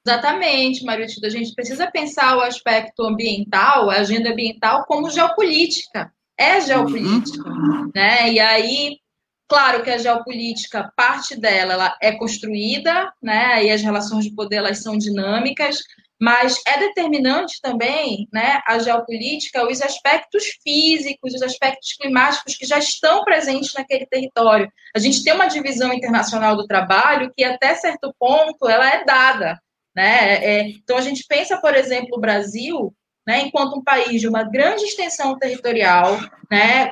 [0.06, 1.26] Exatamente, Mário Tito.
[1.26, 7.92] A gente precisa pensar o aspecto ambiental, a agenda ambiental, como geopolítica é geopolítica, uhum.
[7.96, 8.32] né?
[8.32, 8.98] E aí,
[9.48, 13.66] claro que a geopolítica, parte dela, ela é construída, né?
[13.66, 15.80] E as relações de poder elas são dinâmicas,
[16.20, 22.78] mas é determinante também, né, a geopolítica, os aspectos físicos, os aspectos climáticos que já
[22.80, 24.72] estão presentes naquele território.
[24.96, 29.60] A gente tem uma divisão internacional do trabalho que até certo ponto ela é dada,
[29.94, 30.44] né?
[30.44, 32.94] É, então a gente pensa, por exemplo, o Brasil
[33.26, 36.20] né, enquanto um país de uma grande extensão territorial,
[36.52, 36.92] né,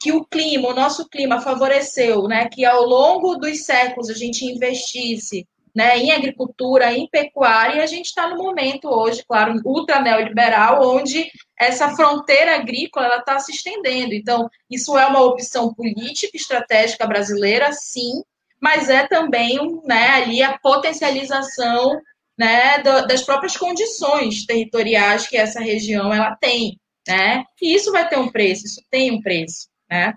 [0.00, 4.44] que o clima, o nosso clima favoreceu, né, que ao longo dos séculos a gente
[4.44, 10.00] investisse né, em agricultura, em pecuária, e a gente está no momento hoje, claro, ultra
[10.00, 14.12] neoliberal, onde essa fronteira agrícola está se estendendo.
[14.12, 18.22] Então, isso é uma opção política estratégica brasileira, sim,
[18.60, 22.00] mas é também né, ali a potencialização
[22.40, 26.80] né, do, das próprias condições territoriais que essa região ela tem.
[27.06, 27.44] Né?
[27.60, 29.68] E isso vai ter um preço, isso tem um preço.
[29.90, 30.14] Né?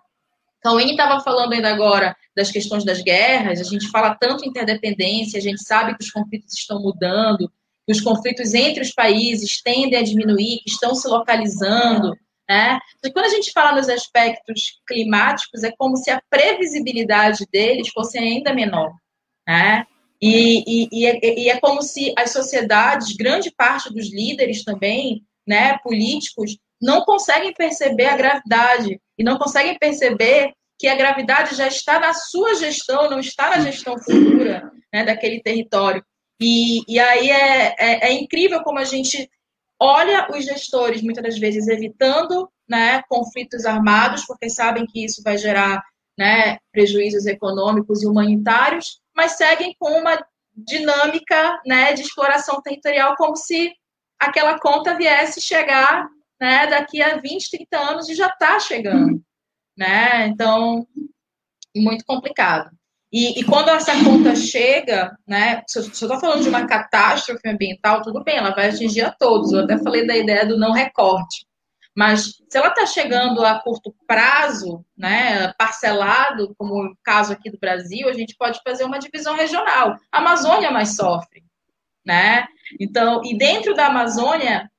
[0.57, 5.37] Então, ele estava falando ainda agora das questões das guerras, a gente fala tanto interdependência,
[5.37, 7.51] a gente sabe que os conflitos estão mudando,
[7.85, 12.17] que os conflitos entre os países tendem a diminuir, que estão se localizando,
[12.49, 12.79] né?
[13.03, 18.17] E quando a gente fala nos aspectos climáticos, é como se a previsibilidade deles fosse
[18.17, 18.93] ainda menor,
[19.45, 19.85] né?
[20.25, 25.21] E, e, e, é, e é como se as sociedades, grande parte dos líderes também,
[25.45, 31.67] né, políticos, não conseguem perceber a gravidade e não conseguem perceber que a gravidade já
[31.67, 36.01] está na sua gestão, não está na gestão futura né, daquele território.
[36.39, 39.29] E, aí é, é, é, incrível como a gente
[39.77, 45.37] olha os gestores, muitas das vezes, evitando né, conflitos armados, porque sabem que isso vai
[45.37, 45.83] gerar
[46.17, 50.23] né, prejuízos econômicos e humanitários, mas seguem com uma
[50.55, 53.73] dinâmica né, de exploração territorial como se
[54.19, 56.07] aquela conta viesse chegar
[56.39, 59.21] né, daqui a 20, 30 anos e já está chegando.
[59.77, 60.27] Né?
[60.27, 60.87] Então,
[61.75, 62.69] muito complicado.
[63.11, 65.61] E, e, quando essa conta chega, né?
[65.67, 69.51] Se eu estou falando de uma catástrofe ambiental, tudo bem, ela vai atingir a todos.
[69.51, 71.45] Eu até falei da ideia do não recorte.
[71.95, 77.59] Mas se ela está chegando a curto prazo, né, parcelado, como o caso aqui do
[77.59, 79.95] Brasil, a gente pode fazer uma divisão regional.
[80.11, 81.43] A Amazônia mais sofre,
[82.03, 82.47] né?
[82.79, 84.71] Então, e dentro da Amazônia,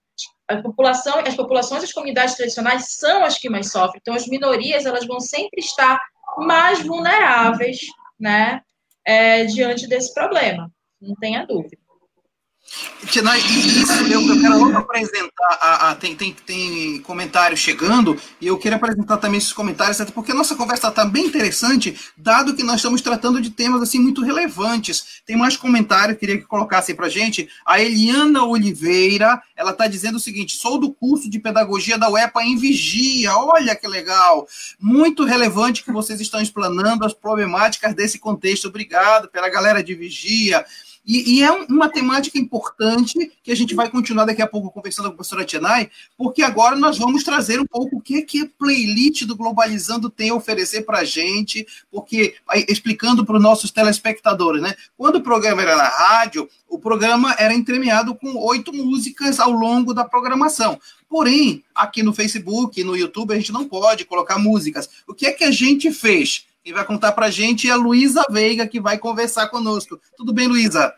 [0.49, 4.01] a população, as populações, as comunidades tradicionais são as que mais sofrem.
[4.01, 6.01] Então, as minorias elas vão sempre estar
[6.39, 7.79] mais vulneráveis,
[8.19, 8.61] né,
[9.07, 10.71] é, diante desse problema.
[11.01, 11.84] Não tenha dúvida.
[13.07, 15.59] Tina, isso eu, eu quero logo apresentar.
[15.61, 20.33] A, a, tem, tem, tem comentários chegando, e eu quero apresentar também esses comentários, porque
[20.33, 24.23] a nossa conversa está bem interessante, dado que nós estamos tratando de temas assim muito
[24.23, 25.23] relevantes.
[25.27, 27.49] Tem mais comentários, queria que colocassem para gente.
[27.65, 32.43] A Eliana Oliveira, ela está dizendo o seguinte: sou do curso de pedagogia da UEPA
[32.43, 33.37] em Vigia.
[33.37, 34.47] Olha que legal!
[34.81, 38.69] Muito relevante que vocês estão explanando as problemáticas desse contexto.
[38.69, 40.65] Obrigado pela galera de Vigia.
[41.07, 45.07] E, e, é uma temática importante que a gente vai continuar daqui a pouco conversando
[45.07, 48.49] com a professora Tienai, porque agora nós vamos trazer um pouco o que, que a
[48.59, 52.37] playlist do Globalizando tem a oferecer para a gente, porque
[52.69, 54.75] explicando para os nossos telespectadores, né?
[54.97, 59.93] Quando o programa era na rádio, o programa era entremeado com oito músicas ao longo
[59.93, 60.81] da programação.
[61.09, 64.89] Porém, aqui no Facebook, no YouTube, a gente não pode colocar músicas.
[65.07, 66.47] O que é que a gente fez?
[66.65, 70.01] Quem vai contar para a gente é a Luísa Veiga, que vai conversar conosco.
[70.17, 70.95] Tudo bem, Luísa?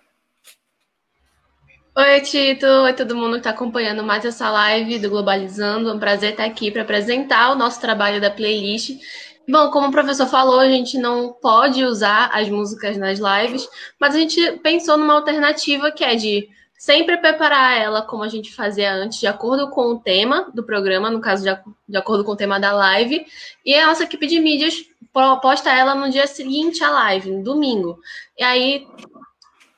[1.96, 2.64] Oi, Tito.
[2.64, 5.90] Oi, todo mundo que está acompanhando mais essa live do Globalizando.
[5.90, 8.96] É um prazer estar aqui para apresentar o nosso trabalho da playlist.
[9.48, 13.68] Bom, como o professor falou, a gente não pode usar as músicas nas lives,
[14.00, 18.54] mas a gente pensou numa alternativa que é de sempre preparar ela como a gente
[18.54, 21.58] fazia antes, de acordo com o tema do programa, no caso, de,
[21.88, 23.26] de acordo com o tema da live,
[23.64, 24.84] e a nossa equipe de mídias
[25.40, 27.98] posta ela no dia seguinte à live, no domingo.
[28.38, 28.86] E aí,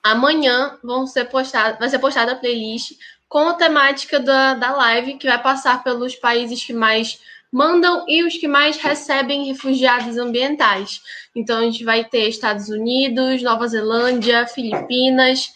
[0.03, 2.93] amanhã vão ser postado, vai ser postada a playlist
[3.29, 7.21] com a temática da, da live, que vai passar pelos países que mais
[7.53, 11.01] mandam e os que mais recebem refugiados ambientais.
[11.35, 15.51] Então, a gente vai ter Estados Unidos, Nova Zelândia, Filipinas,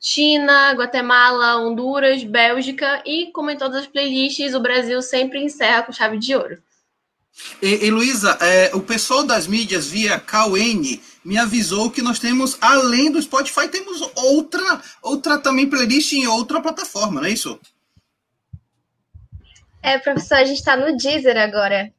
[0.00, 5.92] China, Guatemala, Honduras, Bélgica e, como em todas as playlists, o Brasil sempre encerra com
[5.92, 6.62] chave de ouro.
[7.60, 12.56] E, e Luísa, é, o pessoal das mídias via KN me avisou que nós temos,
[12.60, 17.60] além do Spotify, temos outra, outra também playlist em outra plataforma, não é isso?
[19.82, 21.92] É, professor, a gente está no Deezer agora.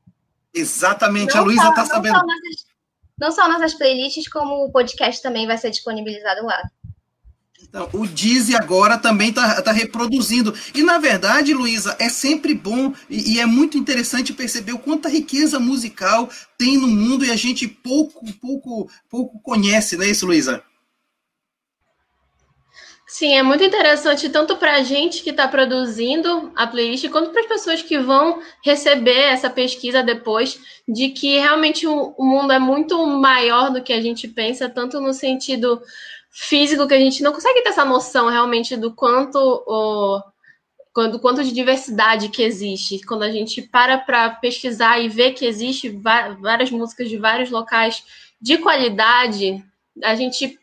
[0.54, 2.18] Exatamente, não a Luísa está sabendo.
[2.18, 2.66] Só nossas,
[3.20, 6.62] não só nossas playlists, como o podcast também vai ser disponibilizado lá.
[7.70, 10.54] Então, o Dizzy agora também está tá reproduzindo.
[10.74, 15.10] E, na verdade, Luísa, é sempre bom e, e, é muito interessante perceber o quanta
[15.10, 20.26] riqueza musical tem no mundo e a gente pouco, pouco, pouco conhece, não é isso,
[20.26, 20.64] Luísa?
[23.10, 27.40] Sim, é muito interessante tanto para a gente que está produzindo a playlist, quanto para
[27.42, 32.60] as pessoas que vão receber essa pesquisa depois, de que realmente o, o mundo é
[32.60, 35.82] muito maior do que a gente pensa, tanto no sentido
[36.40, 40.22] físico que a gente não consegue ter essa noção realmente do quanto o
[40.94, 45.46] quando quanto de diversidade que existe, quando a gente para para pesquisar e ver que
[45.46, 48.04] existe várias músicas de vários locais
[48.40, 49.64] de qualidade,
[50.04, 50.60] a gente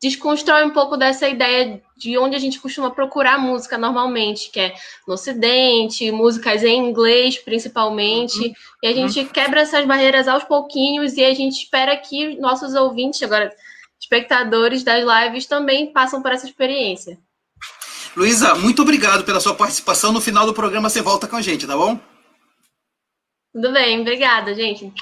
[0.00, 4.74] desconstrói um pouco dessa ideia de onde a gente costuma procurar música normalmente, que é
[5.08, 8.52] no Ocidente, músicas em inglês principalmente, uhum.
[8.82, 9.28] e a gente uhum.
[9.28, 13.50] quebra essas barreiras aos pouquinhos e a gente espera que nossos ouvintes, agora
[14.00, 17.18] espectadores das lives, também passem por essa experiência.
[18.16, 20.12] Luísa, muito obrigado pela sua participação.
[20.12, 22.00] No final do programa você volta com a gente, tá bom?
[23.52, 24.92] Tudo bem, obrigada, gente.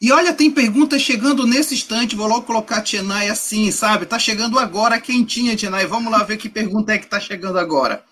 [0.00, 2.16] E olha, tem perguntas chegando nesse instante.
[2.16, 4.06] Vou logo colocar a Tienai assim, sabe?
[4.06, 5.86] Tá chegando agora, quentinha, Tienai.
[5.86, 8.04] Vamos lá ver que pergunta é que tá chegando agora.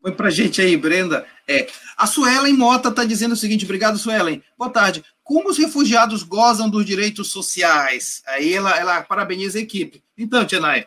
[0.00, 1.24] Põe pra gente aí, Brenda.
[1.46, 4.42] É, a Suelen Mota tá dizendo o seguinte, obrigado, Suelen.
[4.58, 5.04] Boa tarde.
[5.22, 8.22] Como os refugiados gozam dos direitos sociais?
[8.26, 10.02] Aí ela, ela parabeniza a equipe.
[10.18, 10.86] Então, Tienai.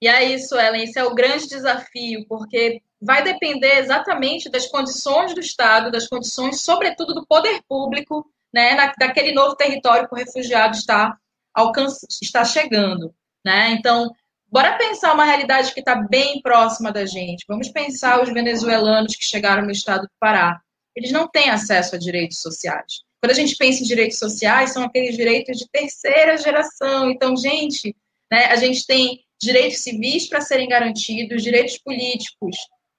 [0.00, 5.40] E aí, Suelen, esse é o grande desafio, porque vai depender exatamente das condições do
[5.40, 10.76] Estado, das condições, sobretudo, do poder público né, na, daquele novo território que o refugiado
[10.76, 11.16] está,
[11.52, 13.14] alcança, está chegando.
[13.44, 13.72] Né?
[13.72, 14.10] Então,
[14.50, 17.44] bora pensar uma realidade que está bem próxima da gente.
[17.48, 20.60] Vamos pensar os venezuelanos que chegaram no estado do Pará.
[20.94, 23.02] Eles não têm acesso a direitos sociais.
[23.20, 27.10] Quando a gente pensa em direitos sociais, são aqueles direitos de terceira geração.
[27.10, 27.94] Então, gente,
[28.30, 32.56] né, a gente tem direitos civis para serem garantidos, direitos políticos.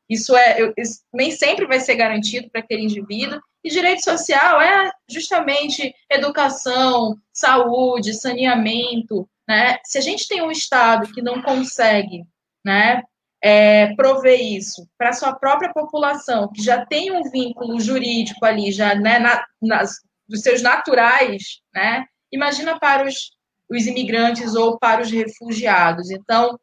[0.10, 4.90] Isso é, isso nem sempre vai ser garantido para aquele indivíduo, e direito social é
[5.10, 9.30] justamente educação, saúde, saneamento.
[9.48, 9.78] Né?
[9.86, 12.24] Se a gente tem um Estado que não consegue
[12.66, 13.04] né,
[13.44, 18.72] é, prover isso para a sua própria população, que já tem um vínculo jurídico ali,
[18.72, 19.98] já né, na, nas,
[20.30, 23.32] dos seus naturais, né, imagina para os,
[23.70, 26.12] os imigrantes ou para os refugiados.
[26.12, 26.60] Então,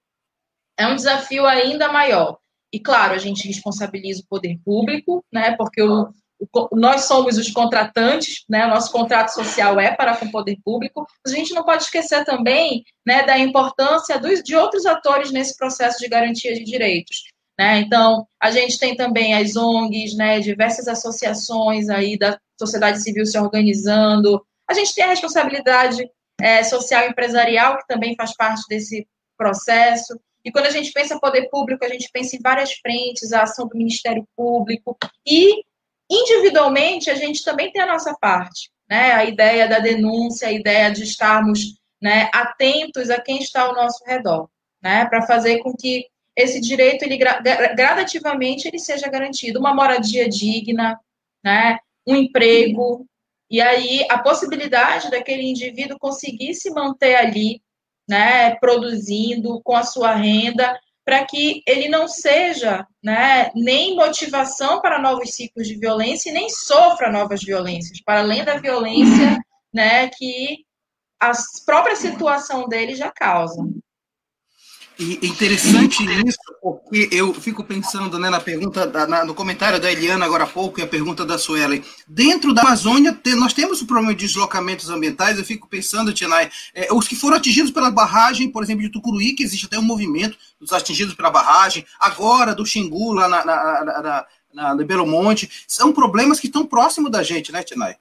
[0.78, 2.38] é um desafio ainda maior.
[2.72, 6.12] E, claro, a gente responsabiliza o poder público, né, porque o,
[6.72, 8.66] nós somos os contratantes, né?
[8.66, 11.06] Nosso contrato social é para com o poder público.
[11.24, 15.56] Mas a gente não pode esquecer também, né, da importância dos, de outros atores nesse
[15.56, 17.24] processo de garantia de direitos.
[17.58, 17.80] Né?
[17.80, 23.38] Então, a gente tem também as ONGs, né, diversas associações aí da sociedade civil se
[23.38, 24.44] organizando.
[24.68, 26.08] A gente tem a responsabilidade
[26.40, 30.18] é, social empresarial, que também faz parte desse processo.
[30.44, 33.66] E quando a gente pensa poder público, a gente pensa em várias frentes, a ação
[33.66, 34.96] do Ministério Público
[35.26, 35.64] e
[36.10, 39.12] individualmente, a gente também tem a nossa parte, né?
[39.12, 44.04] A ideia da denúncia, a ideia de estarmos né, atentos a quem está ao nosso
[44.04, 44.48] redor,
[44.80, 45.04] né?
[45.06, 49.58] Para fazer com que esse direito, ele gradativamente, ele seja garantido.
[49.58, 51.00] Uma moradia digna,
[51.42, 51.78] né?
[52.06, 53.06] Um emprego,
[53.50, 57.62] e aí a possibilidade daquele indivíduo conseguir se manter ali,
[58.08, 58.54] né?
[58.56, 65.36] Produzindo com a sua renda para que ele não seja né, nem motivação para novos
[65.36, 69.38] ciclos de violência e nem sofra novas violências, para além da violência
[69.72, 70.64] né, que
[71.20, 71.30] a
[71.64, 73.62] própria situação dele já causa.
[74.98, 79.92] E interessante isso, porque eu fico pensando né, na pergunta, da, na, no comentário da
[79.92, 81.84] Eliana agora há pouco e a pergunta da Suelen.
[82.08, 85.36] Dentro da Amazônia, nós temos o problema de deslocamentos ambientais.
[85.38, 89.34] Eu fico pensando, Tinai, é, os que foram atingidos pela barragem, por exemplo, de Tucuruí,
[89.34, 93.84] que existe até um movimento dos atingidos pela barragem, agora do Xingu, lá na, na,
[93.84, 97.96] na, na, na Belo Monte, são problemas que estão próximos da gente, né, Tinai?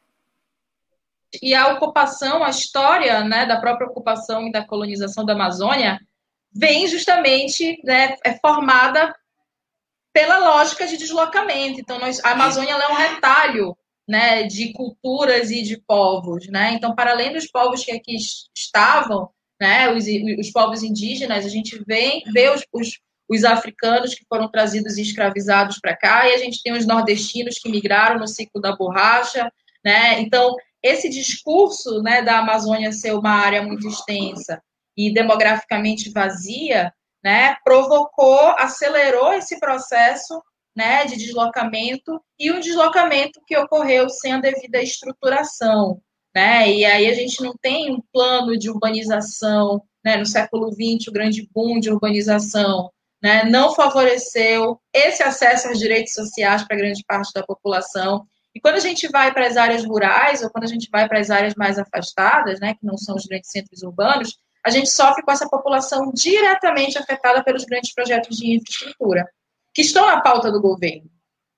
[1.42, 6.00] E a ocupação, a história né, da própria ocupação e da colonização da Amazônia
[6.56, 9.14] vem justamente, né, é formada
[10.14, 11.82] pela lógica de deslocamento.
[11.82, 13.78] Então, nós, a Amazônia é um retalho
[14.08, 16.48] né, de culturas e de povos.
[16.48, 16.72] Né?
[16.74, 18.16] Então, para além dos povos que aqui
[18.56, 19.30] estavam,
[19.60, 20.06] né, os,
[20.40, 25.02] os povos indígenas, a gente vê, vê os, os, os africanos que foram trazidos e
[25.02, 29.52] escravizados para cá, e a gente tem os nordestinos que migraram no ciclo da borracha.
[29.84, 30.22] Né?
[30.22, 34.62] Então, esse discurso né, da Amazônia ser uma área muito extensa,
[34.96, 36.94] e demograficamente vazia,
[37.24, 40.42] né, provocou, acelerou esse processo
[40.76, 46.02] né, de deslocamento e um deslocamento que ocorreu sem a devida estruturação.
[46.36, 46.70] Né?
[46.72, 49.82] E aí a gente não tem um plano de urbanização.
[50.04, 50.18] Né?
[50.18, 52.92] No século XX, o grande boom de urbanização
[53.24, 58.28] né, não favoreceu esse acesso aos direitos sociais para grande parte da população.
[58.54, 61.20] E quando a gente vai para as áreas rurais, ou quando a gente vai para
[61.20, 65.22] as áreas mais afastadas, né, que não são os grandes centros urbanos, a gente sofre
[65.22, 69.30] com essa população diretamente afetada pelos grandes projetos de infraestrutura,
[69.72, 71.08] que estão na pauta do governo,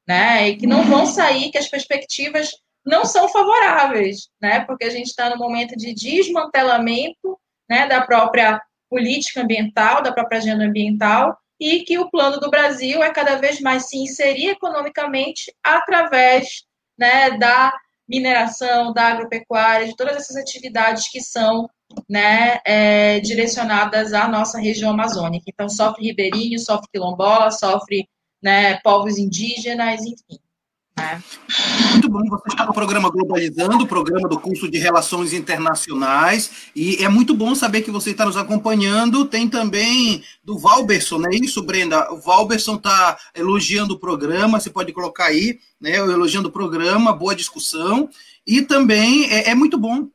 [0.06, 0.50] né?
[0.50, 2.52] E que não vão sair, que as perspectivas
[2.86, 4.60] não são favoráveis, né?
[4.66, 7.40] Porque a gente está no momento de desmantelamento,
[7.70, 13.02] né, da própria política ambiental, da própria agenda ambiental, e que o plano do Brasil
[13.02, 16.64] é cada vez mais se inserir economicamente através
[16.98, 17.74] né, da
[18.08, 21.70] mineração, da agropecuária, de todas essas atividades que são
[22.10, 25.46] né, é, direcionadas à nossa região amazônica.
[25.48, 28.08] Então, sofre ribeirinho, sofre quilombola, sofre
[28.42, 30.40] né, povos indígenas, enfim.
[30.98, 31.22] Né?
[31.92, 37.04] Muito bom, você está no programa Globalizando, o programa do curso de Relações Internacionais, e
[37.04, 39.26] é muito bom saber que você está nos acompanhando.
[39.26, 42.12] Tem também do Valberson, não é isso, Brenda?
[42.12, 45.98] O Valberson está elogiando o programa, você pode colocar aí, né?
[45.98, 48.10] Elogiando o programa, boa discussão.
[48.46, 50.08] E também é, é muito bom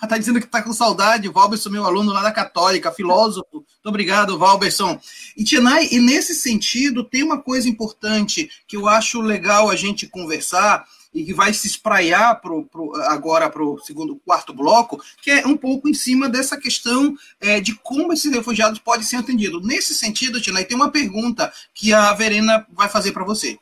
[0.00, 3.46] Está dizendo que está com saudade, Valberson, meu aluno lá da Católica, filósofo.
[3.52, 5.00] Muito obrigado, Valberson.
[5.36, 10.06] E, Tinai, e nesse sentido, tem uma coisa importante que eu acho legal a gente
[10.06, 15.30] conversar e que vai se espraiar pro, pro, agora para o segundo, quarto bloco, que
[15.30, 19.64] é um pouco em cima dessa questão é, de como esses refugiados podem ser atendidos.
[19.64, 23.58] Nesse sentido, Tinai, tem uma pergunta que a Verena vai fazer para você.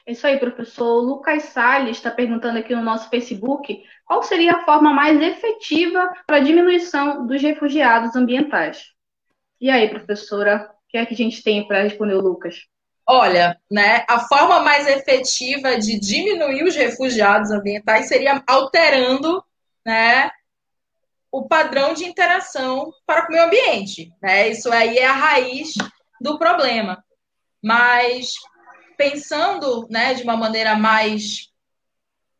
[0.11, 0.85] isso aí, professor.
[0.85, 6.11] O Lucas Salles está perguntando aqui no nosso Facebook qual seria a forma mais efetiva
[6.25, 8.91] para a diminuição dos refugiados ambientais.
[9.59, 12.67] E aí, professora, o que é que a gente tem para responder o Lucas?
[13.07, 19.43] Olha, né, a forma mais efetiva de diminuir os refugiados ambientais seria alterando,
[19.85, 20.29] né,
[21.31, 24.49] o padrão de interação para o meio ambiente, né?
[24.49, 25.73] Isso aí é a raiz
[26.19, 27.03] do problema.
[27.63, 28.33] Mas
[29.01, 31.49] pensando né, de uma maneira mais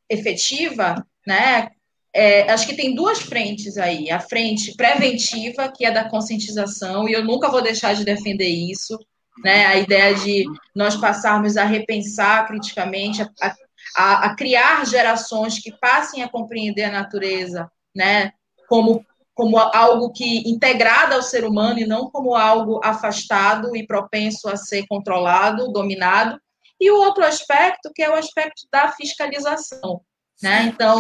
[0.07, 1.71] efetiva, né,
[2.13, 4.11] é, acho que tem duas frentes aí.
[4.11, 8.99] A frente preventiva, que é da conscientização, e eu nunca vou deixar de defender isso,
[9.43, 9.65] né?
[9.65, 10.45] A ideia de
[10.75, 13.55] nós passarmos a repensar criticamente, a,
[13.95, 18.33] a, a criar gerações que passem a compreender a natureza, né?
[18.67, 24.49] Como, como algo que integrado ao ser humano e não como algo afastado e propenso
[24.49, 26.37] a ser controlado, dominado.
[26.81, 30.01] E o outro aspecto, que é o aspecto da fiscalização.
[30.41, 30.63] Né?
[30.63, 30.99] Então,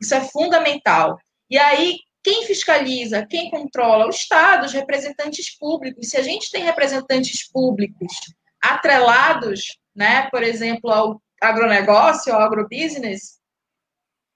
[0.00, 1.18] isso é fundamental.
[1.50, 4.06] E aí, quem fiscaliza, quem controla?
[4.06, 6.08] O Estado, os representantes públicos.
[6.08, 8.12] Se a gente tem representantes públicos
[8.62, 13.38] atrelados, né, por exemplo, ao agronegócio, ao agrobusiness,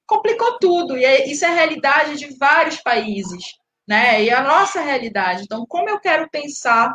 [0.06, 0.98] complicou tudo.
[0.98, 3.44] E é, isso é a realidade de vários países,
[3.88, 4.22] né?
[4.22, 5.42] E a nossa realidade.
[5.42, 6.94] Então, como eu quero pensar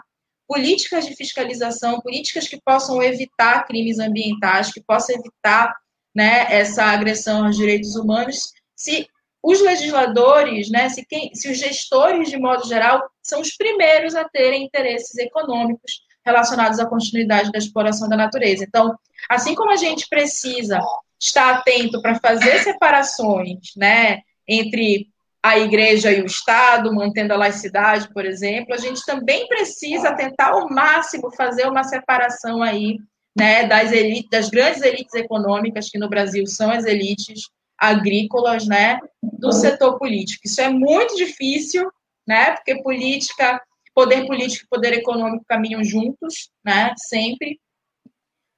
[0.50, 5.76] políticas de fiscalização, políticas que possam evitar crimes ambientais, que possam evitar
[6.14, 9.08] né, essa agressão aos direitos humanos, se
[9.44, 14.28] os legisladores, né, se, quem, se os gestores, de modo geral, são os primeiros a
[14.28, 18.66] terem interesses econômicos relacionados à continuidade da exploração da natureza.
[18.68, 18.98] Então,
[19.30, 20.80] assim como a gente precisa
[21.22, 25.08] estar atento para fazer separações né, entre
[25.42, 30.50] a igreja e o Estado, mantendo a laicidade, por exemplo, a gente também precisa tentar
[30.50, 32.98] ao máximo fazer uma separação aí,
[33.38, 37.42] né, das elites, das grandes elites econômicas que no Brasil são as elites
[37.78, 40.42] agrícolas, né, do setor político.
[40.46, 41.90] Isso é muito difícil,
[42.28, 43.62] né, porque política,
[43.96, 47.58] poder político e poder econômico caminham juntos, né, sempre.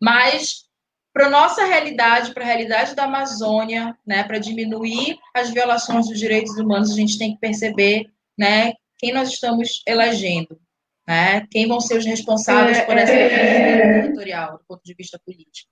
[0.02, 0.66] Mas
[1.14, 6.18] para a nossa realidade, para a realidade da Amazônia, né, para diminuir as violações dos
[6.18, 10.60] direitos humanos, a gente tem que perceber né, quem nós estamos elegendo,
[11.08, 15.20] né, quem vão ser os responsáveis é, por essa é, territorial, do ponto de vista
[15.26, 15.70] político.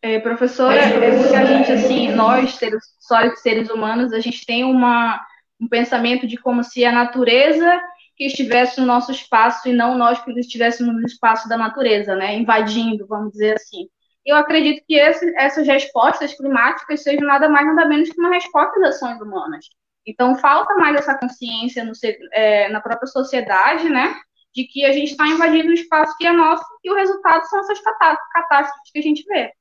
[0.00, 5.20] É, professora, é a gente, assim, nós, seres, sólidos seres humanos, a gente tem uma,
[5.60, 7.80] um pensamento de como se a natureza
[8.16, 12.34] que estivesse no nosso espaço e não nós que estivéssemos no espaço da natureza, né,
[12.34, 13.88] invadindo, vamos dizer assim.
[14.24, 18.80] Eu acredito que esse, essas respostas climáticas sejam nada mais nada menos que uma resposta
[18.80, 19.66] das ações humanas.
[20.06, 21.92] Então falta mais essa consciência no,
[22.32, 24.16] é, na própria sociedade, né,
[24.54, 27.60] de que a gente está invadindo um espaço que é nosso e o resultado são
[27.60, 29.52] essas catástrofes que a gente vê.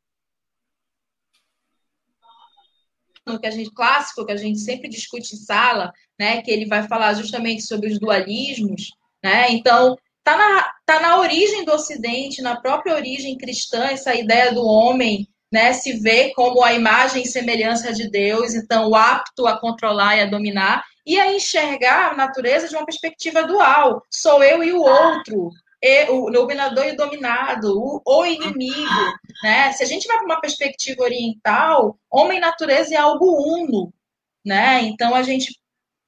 [3.40, 6.88] Que a gente clássico que a gente sempre discute em sala, né, que ele vai
[6.88, 8.92] falar justamente sobre os dualismos,
[9.24, 9.48] né?
[9.50, 14.64] Então, tá na, tá na origem do Ocidente, na própria origem cristã, essa ideia do
[14.64, 20.18] homem, né, se vê como a imagem e semelhança de Deus, então apto a controlar
[20.18, 24.02] e a dominar, e a enxergar a natureza de uma perspectiva dual.
[24.10, 25.52] Sou eu e o outro,
[25.82, 29.14] e, o dominador e o dominado, o, o inimigo.
[29.44, 29.72] Né?
[29.74, 33.94] Se a gente vai para uma perspectiva oriental, homem e natureza é algo uno.
[34.46, 34.84] Né?
[34.84, 35.60] Então a gente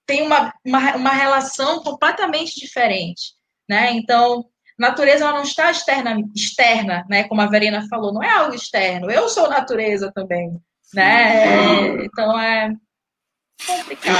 [0.06, 3.34] tem uma, uma, uma relação completamente diferente.
[3.70, 3.92] Né?
[3.92, 4.46] Então,
[4.78, 7.26] natureza ela não está externa, externa, né?
[7.26, 9.12] Como a Verena falou, não é algo externo.
[9.12, 10.58] Eu sou natureza também,
[10.94, 12.06] né?
[12.06, 12.74] Então é
[14.04, 14.18] É.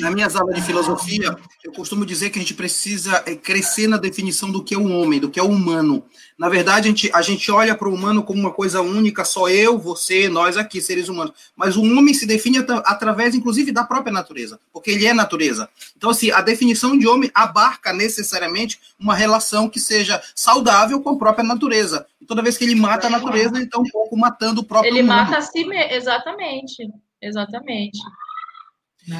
[0.00, 3.96] Na, minhas aulas de filosofia, eu costumo dizer que a gente precisa é, crescer na
[3.96, 6.04] definição do que é o homem, do que é o humano.
[6.38, 9.48] Na verdade, a gente, a gente olha para o humano como uma coisa única, só
[9.48, 11.34] eu, você, nós aqui, seres humanos.
[11.56, 15.68] Mas o homem se define at através, inclusive, da própria natureza, porque ele é natureza.
[15.96, 21.18] Então, assim, a definição de homem abarca necessariamente uma relação que seja saudável com a
[21.18, 22.06] própria natureza.
[22.20, 24.92] E toda vez que ele mata a natureza, ele está um pouco matando o próprio
[24.92, 25.16] Ele mundo.
[25.16, 26.88] mata a si mesmo, exatamente.
[27.20, 27.98] Exatamente.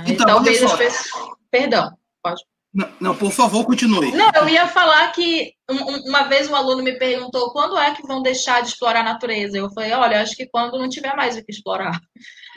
[0.06, 1.30] Então, talvez as pessoas.
[1.50, 2.42] Perdão, pode.
[2.78, 4.12] Não, não, por favor, continue.
[4.12, 8.22] Não, eu ia falar que uma vez um aluno me perguntou quando é que vão
[8.22, 9.58] deixar de explorar a natureza.
[9.58, 11.98] Eu falei, olha, acho que quando não tiver mais o que explorar.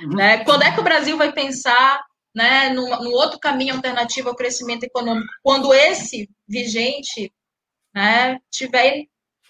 [0.03, 0.15] Uhum.
[0.15, 0.43] Né?
[0.43, 1.99] Quando é que o Brasil vai pensar
[2.35, 5.27] né, no, no, outro caminho alternativo ao crescimento econômico?
[5.41, 7.33] Quando esse vigente
[7.95, 9.05] né, tiver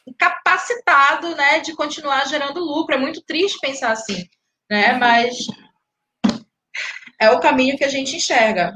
[0.08, 2.96] incapacitado né, de continuar gerando lucro.
[2.96, 4.26] É muito triste pensar assim,
[4.70, 4.94] né?
[4.94, 5.48] mas
[7.20, 8.74] é o caminho que a gente enxerga.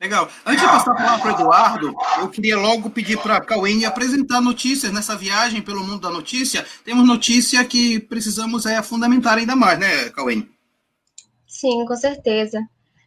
[0.00, 0.28] Legal.
[0.44, 3.86] Antes de passar a palavra para o Eduardo, eu queria logo pedir para a Cauene
[3.86, 6.66] apresentar notícias nessa viagem pelo mundo da notícia.
[6.84, 10.50] Temos notícia que precisamos é, fundamentar ainda mais, né, Cauene?
[11.46, 12.60] Sim, com certeza.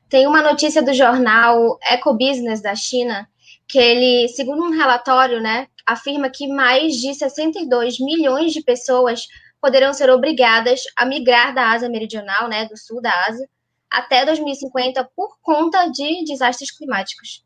[0.10, 3.30] Tem uma notícia do jornal Ecobusiness da China,
[3.68, 9.28] que ele, segundo um relatório, né, afirma que mais de 62 milhões de pessoas
[9.62, 13.48] poderão ser obrigadas a migrar da Ásia Meridional, né, do sul da Ásia,
[13.92, 17.44] até 2050 por conta de desastres climáticos.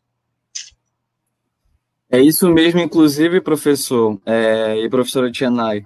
[2.09, 5.79] É isso mesmo, inclusive, professor é, e professora Tianai.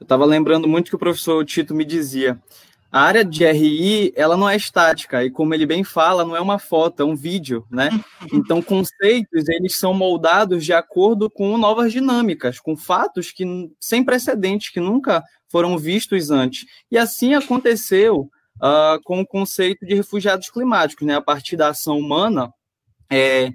[0.00, 2.40] Eu estava lembrando muito que o professor Tito me dizia.
[2.90, 6.40] A área de RI, ela não é estática, e como ele bem fala, não é
[6.40, 7.90] uma foto, é um vídeo, né?
[8.32, 13.44] Então, conceitos, eles são moldados de acordo com novas dinâmicas, com fatos que
[13.78, 16.64] sem precedentes, que nunca foram vistos antes.
[16.90, 18.30] E assim aconteceu
[18.62, 21.14] uh, com o conceito de refugiados climáticos, né?
[21.14, 22.52] A partir da ação humana,
[23.10, 23.50] é,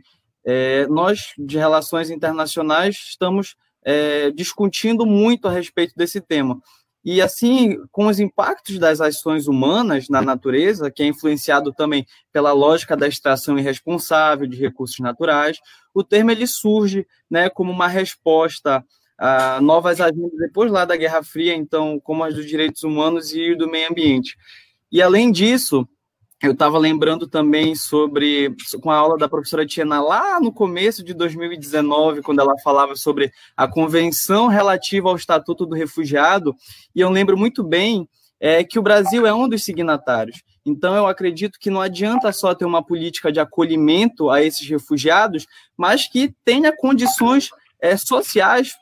[0.46, 6.60] é, nós de relações internacionais estamos é, discutindo muito a respeito desse tema.
[7.06, 12.54] E assim, com os impactos das ações humanas na natureza, que é influenciado também pela
[12.54, 15.58] lógica da extração irresponsável de recursos naturais,
[15.94, 18.84] o termo ele surge, né, como uma resposta
[19.18, 23.54] a novas agendas depois lá da Guerra Fria, então, como as dos direitos humanos e
[23.54, 24.36] do meio ambiente.
[24.94, 25.88] E além disso,
[26.40, 31.16] eu estava lembrando também sobre, com a aula da professora Tiana lá no começo de
[31.16, 36.56] 2019, quando ela falava sobre a convenção relativa ao Estatuto do Refugiado,
[36.96, 38.08] e eu lembro muito bem
[38.40, 40.44] é, que o Brasil é um dos signatários.
[40.64, 45.48] Então, eu acredito que não adianta só ter uma política de acolhimento a esses refugiados,
[45.76, 47.50] mas que tenha condições
[47.82, 48.76] é, sociais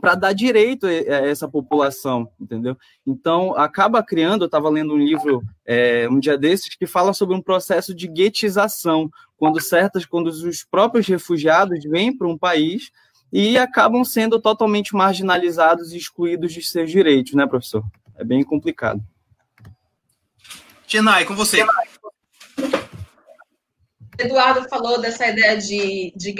[0.00, 2.76] para dar direito a essa população, entendeu?
[3.06, 7.34] Então, acaba criando, eu estava lendo um livro é, um dia desses que fala sobre
[7.34, 12.90] um processo de guetização, quando certas, quando os próprios refugiados vêm para um país
[13.32, 17.84] e acabam sendo totalmente marginalizados e excluídos de seus direitos, né, professor?
[18.16, 19.02] É bem complicado.
[20.86, 21.64] Genai, com você.
[24.18, 26.34] Eduardo falou dessa ideia de, de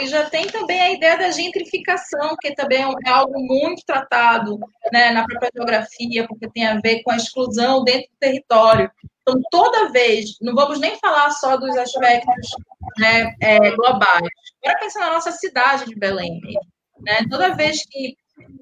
[0.00, 4.58] e já tem também a ideia da gentrificação, que também é algo muito tratado
[4.92, 8.90] né, na própria geografia, porque tem a ver com a exclusão dentro do território.
[9.20, 12.50] Então, toda vez, não vamos nem falar só dos aspectos
[12.98, 14.28] né, é, globais,
[14.64, 16.40] agora pensar na nossa cidade de Belém.
[17.00, 17.18] Né?
[17.30, 18.16] Toda vez que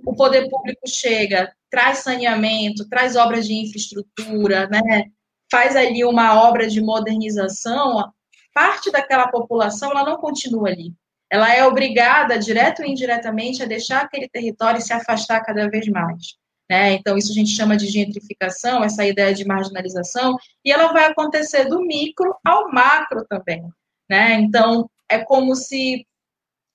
[0.05, 5.05] o poder público chega, traz saneamento, traz obras de infraestrutura, né?
[5.51, 8.13] Faz ali uma obra de modernização,
[8.55, 10.93] parte daquela população ela não continua ali.
[11.31, 15.87] Ela é obrigada, direto ou indiretamente, a deixar aquele território e se afastar cada vez
[15.89, 16.35] mais.
[16.69, 16.93] Né?
[16.93, 21.65] Então, isso a gente chama de gentrificação, essa ideia de marginalização, e ela vai acontecer
[21.65, 23.63] do micro ao macro também.
[24.09, 24.35] Né?
[24.35, 26.07] Então, é como se,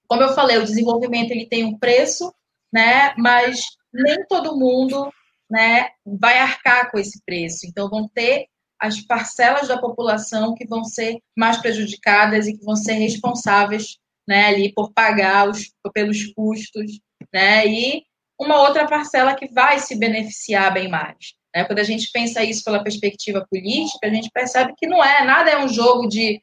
[0.08, 2.34] como eu falei, o desenvolvimento ele tem um preço,
[2.74, 3.14] né?
[3.18, 5.10] mas nem todo mundo
[5.50, 7.66] né, vai arcar com esse preço.
[7.66, 8.48] Então, vão ter
[8.80, 13.98] as parcelas da população que vão ser mais prejudicadas e que vão ser responsáveis
[14.28, 17.00] né, ali por pagar os, pelos custos,
[17.34, 18.04] né, e
[18.40, 21.34] uma outra parcela que vai se beneficiar bem mais.
[21.56, 21.64] Né?
[21.64, 25.52] Quando a gente pensa isso pela perspectiva política, a gente percebe que não é, nada
[25.52, 26.42] é um jogo de,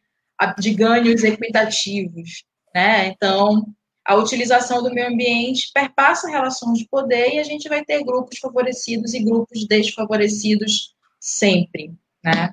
[0.58, 2.44] de ganhos equitativos.
[2.74, 3.08] Né?
[3.08, 3.66] Então,
[4.06, 8.38] a utilização do meio ambiente perpassa relações de poder e a gente vai ter grupos
[8.38, 11.92] favorecidos e grupos desfavorecidos sempre
[12.24, 12.52] né?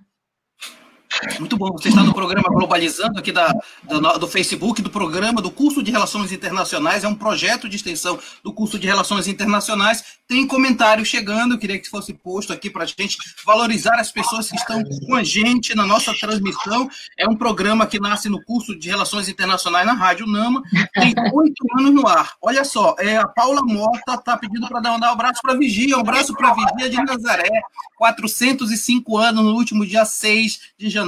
[1.39, 3.51] Muito bom, você está no programa Globalizando, aqui da,
[4.19, 8.53] do Facebook, do programa do curso de Relações Internacionais, é um projeto de extensão do
[8.53, 10.19] curso de Relações Internacionais.
[10.27, 14.49] Tem comentário chegando, eu queria que fosse posto aqui para a gente valorizar as pessoas
[14.49, 16.87] que estão com a gente na nossa transmissão.
[17.17, 20.61] É um programa que nasce no curso de Relações Internacionais na Rádio Nama,
[20.93, 22.33] tem oito anos no ar.
[22.41, 26.01] Olha só, é, a Paula Mota está pedindo para dar um abraço para Vigia, um
[26.01, 27.49] abraço para Vigia de Nazaré,
[27.97, 30.98] 405 anos no último dia 6 de janeiro.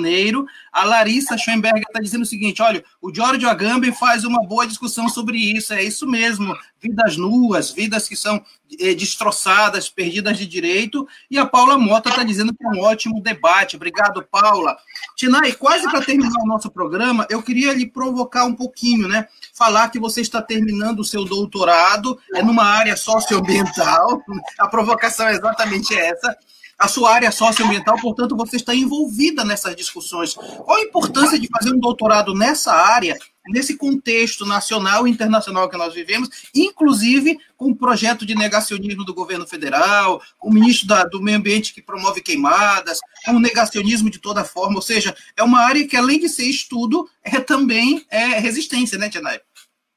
[0.71, 5.09] A Larissa Schoenberger está dizendo o seguinte: olha, o Giorgio Agamben faz uma boa discussão
[5.09, 6.55] sobre isso, é isso mesmo.
[6.79, 8.43] Vidas nuas, vidas que são
[8.79, 11.07] eh, destroçadas, perdidas de direito.
[11.29, 13.75] E a Paula Mota está dizendo que é um ótimo debate.
[13.75, 14.75] Obrigado, Paula.
[15.15, 19.27] Tinai, quase para terminar o nosso programa, eu queria lhe provocar um pouquinho, né?
[19.53, 24.21] Falar que você está terminando o seu doutorado é numa área socioambiental.
[24.57, 26.35] A provocação é exatamente essa
[26.81, 30.33] a sua área socioambiental, portanto, você está envolvida nessas discussões.
[30.33, 33.15] Qual a importância de fazer um doutorado nessa área,
[33.49, 39.13] nesse contexto nacional e internacional que nós vivemos, inclusive com o projeto de negacionismo do
[39.13, 44.09] governo federal, com o ministro da, do Meio Ambiente que promove queimadas, com o negacionismo
[44.09, 48.03] de toda forma, ou seja, é uma área que, além de ser estudo, é também
[48.09, 49.39] é resistência, né, Tianai?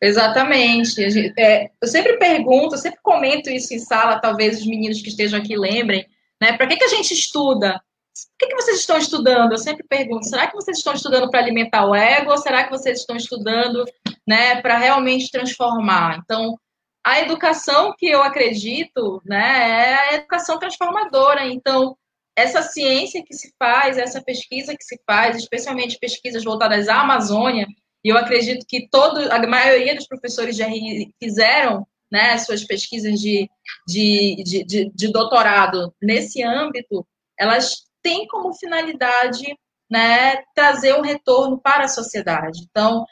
[0.02, 1.02] Exatamente.
[1.38, 5.56] É, eu sempre pergunto, sempre comento isso em sala, talvez os meninos que estejam aqui
[5.56, 6.04] lembrem,
[6.44, 6.56] né?
[6.58, 7.80] Para que, que a gente estuda?
[8.14, 9.52] Por que, que vocês estão estudando?
[9.52, 12.70] Eu sempre pergunto, será que vocês estão estudando para alimentar o ego ou será que
[12.70, 13.84] vocês estão estudando
[14.26, 16.20] né, para realmente transformar?
[16.22, 16.56] Então,
[17.04, 21.46] a educação que eu acredito né, é a educação transformadora.
[21.46, 21.96] Então,
[22.36, 27.66] essa ciência que se faz, essa pesquisa que se faz, especialmente pesquisas voltadas à Amazônia,
[28.04, 33.18] e eu acredito que todo, a maioria dos professores de RI fizeram né, suas pesquisas
[33.18, 33.50] de,
[33.88, 37.04] de, de, de, de doutorado nesse âmbito,
[37.36, 39.44] elas têm como finalidade
[39.90, 42.60] né, trazer um retorno para a sociedade.
[42.70, 43.04] Então,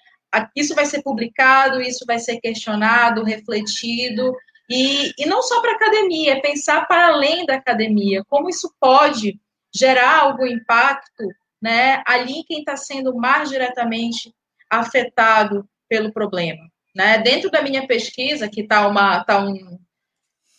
[0.55, 4.32] isso vai ser publicado, isso vai ser questionado, refletido,
[4.70, 8.72] e, e não só para a academia, é pensar para além da academia, como isso
[8.78, 9.36] pode
[9.74, 11.24] gerar algum impacto
[11.61, 14.32] né, ali quem está sendo mais diretamente
[14.70, 16.71] afetado pelo problema.
[16.95, 17.18] Né?
[17.18, 19.78] Dentro da minha pesquisa, que está uma tá um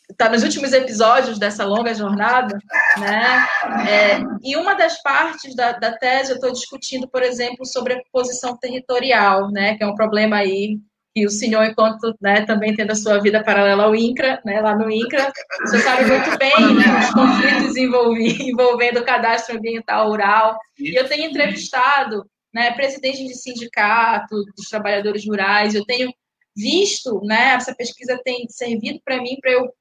[0.09, 2.57] está nos últimos episódios dessa longa jornada,
[2.99, 3.47] né?
[3.89, 8.01] É, e uma das partes da, da tese eu estou discutindo, por exemplo, sobre a
[8.11, 9.75] posição territorial, né?
[9.75, 10.77] Que é um problema aí
[11.15, 14.75] que o senhor, enquanto né, também tendo a sua vida paralela ao INCRA, né, lá
[14.75, 15.31] no INCRA,
[15.61, 20.57] você sabe muito bem né, os conflitos envolvendo o cadastro ambiental rural.
[20.79, 26.11] E eu tenho entrevistado né, presidentes de sindicato, dos trabalhadores rurais, eu tenho
[26.55, 29.73] visto, né, essa pesquisa tem servido para mim para eu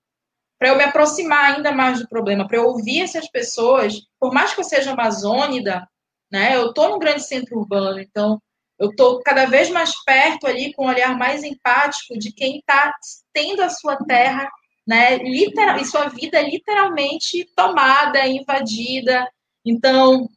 [0.58, 4.54] para eu me aproximar ainda mais do problema, para eu ouvir essas pessoas, por mais
[4.54, 5.88] que eu seja amazônida,
[6.30, 8.40] né, eu estou no grande centro urbano, então
[8.78, 12.94] eu estou cada vez mais perto ali com um olhar mais empático de quem está
[13.32, 14.48] tendo a sua terra,
[14.86, 19.28] né, literal, e sua vida literalmente tomada, invadida.
[19.64, 20.28] Então,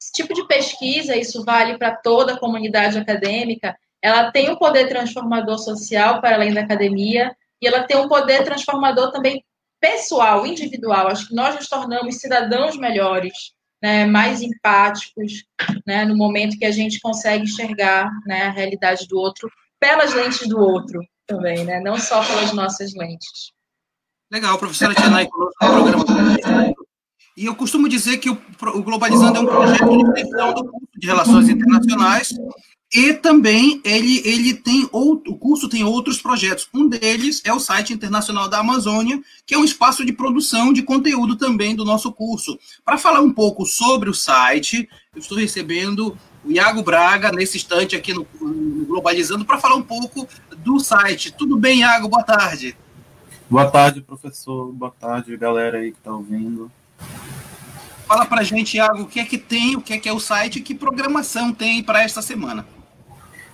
[0.00, 4.88] esse tipo de pesquisa, isso vale para toda a comunidade acadêmica, ela tem um poder
[4.88, 9.44] transformador social para além da academia e ela tem um poder transformador também
[9.80, 11.08] pessoal, individual.
[11.08, 15.44] Acho que nós nos tornamos cidadãos melhores, né, mais empáticos,
[15.86, 20.46] né, no momento que a gente consegue enxergar né, a realidade do outro pelas lentes
[20.48, 23.52] do outro também, né, não só pelas nossas lentes.
[24.30, 26.74] Legal, professora Tianai, no programa.
[27.36, 28.36] E eu costumo dizer que o,
[28.82, 32.34] Globalizando é um projeto de de Relações Internacionais
[32.92, 36.68] e também ele, ele tem outro, o curso tem outros projetos.
[36.72, 40.82] Um deles é o site internacional da Amazônia, que é um espaço de produção de
[40.82, 42.58] conteúdo também do nosso curso.
[42.82, 47.94] Para falar um pouco sobre o site, eu estou recebendo o Iago Braga nesse instante
[47.94, 50.26] aqui no, no Globalizando para falar um pouco
[50.56, 51.30] do site.
[51.30, 52.08] Tudo bem, Iago?
[52.08, 52.74] Boa tarde.
[53.50, 54.72] Boa tarde, professor.
[54.72, 56.72] Boa tarde, galera aí que está ouvindo.
[58.06, 60.18] Fala para gente, Iago, o que é que tem, o que é que é o
[60.18, 62.66] site e que programação tem para esta semana.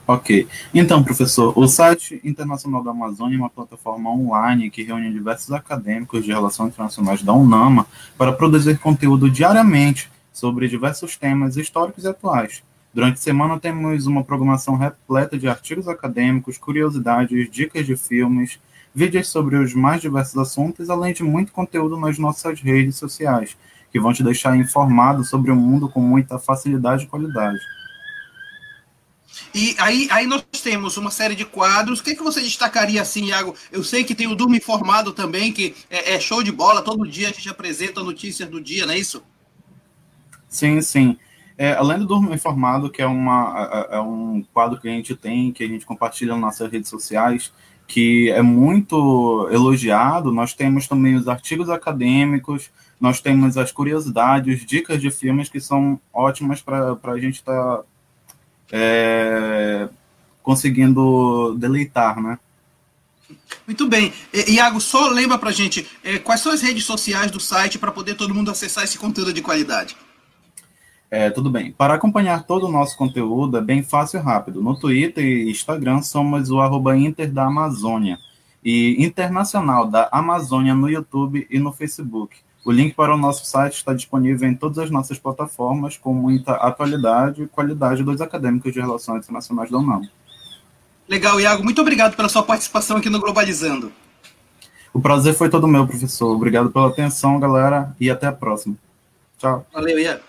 [0.07, 0.47] Ok.
[0.75, 6.23] Então, professor, o site Internacional da Amazônia é uma plataforma online que reúne diversos acadêmicos
[6.23, 7.87] de relações internacionais da UNAMA
[8.19, 12.63] para produzir conteúdo diariamente sobre diversos temas históricos e atuais.
[12.93, 18.59] Durante a semana temos uma programação repleta de artigos acadêmicos, curiosidades, dicas de filmes,
[18.95, 23.57] vídeos sobre os mais diversos assuntos, além de muito conteúdo nas nossas redes sociais,
[23.91, 27.59] que vão te deixar informado sobre o mundo com muita facilidade e qualidade.
[29.55, 32.01] E aí, aí nós temos uma série de quadros.
[32.01, 33.55] O que, é que você destacaria assim, Iago?
[33.71, 36.83] Eu sei que tem o Durma Informado também, que é, é, show de bola.
[36.83, 39.23] Todo dia a gente apresenta notícias do dia, não é isso?
[40.49, 41.17] Sim, sim.
[41.57, 45.15] É, além do Durma Informado, que é, uma, é, é um quadro que a gente
[45.15, 47.53] tem, que a gente compartilha nas nossas redes sociais,
[47.87, 55.01] que é muito elogiado, nós temos também os artigos acadêmicos, nós temos as curiosidades, dicas
[55.01, 57.85] de filmes que são ótimas para a gente estar tá,
[58.77, 59.89] é,
[60.43, 62.37] conseguindo deleitar, né?
[63.65, 64.13] Muito bem.
[64.49, 67.93] Iago, só lembra para a gente é, quais são as redes sociais do site para
[67.93, 69.97] poder todo mundo acessar esse conteúdo de qualidade.
[71.09, 71.71] É, tudo bem.
[71.71, 74.61] Para acompanhar todo o nosso conteúdo é bem fácil e rápido.
[74.61, 78.19] No Twitter e Instagram somos o arroba Inter da Amazônia
[78.65, 82.37] e Internacional da Amazônia no YouTube e no Facebook.
[82.65, 86.53] O link para o nosso site está disponível em todas as nossas plataformas, com muita
[86.53, 90.09] atualidade e qualidade dos acadêmicos de Relações Internacionais da UNAM.
[91.07, 91.63] Legal, Iago.
[91.63, 93.93] Muito obrigado pela sua participação aqui no Globalizando.
[94.95, 96.35] O prazer foi todo meu, professor.
[96.35, 98.77] Obrigado pela atenção, galera, e até a próxima.
[99.39, 99.67] Tchau.
[99.71, 100.23] Valeu, Iago.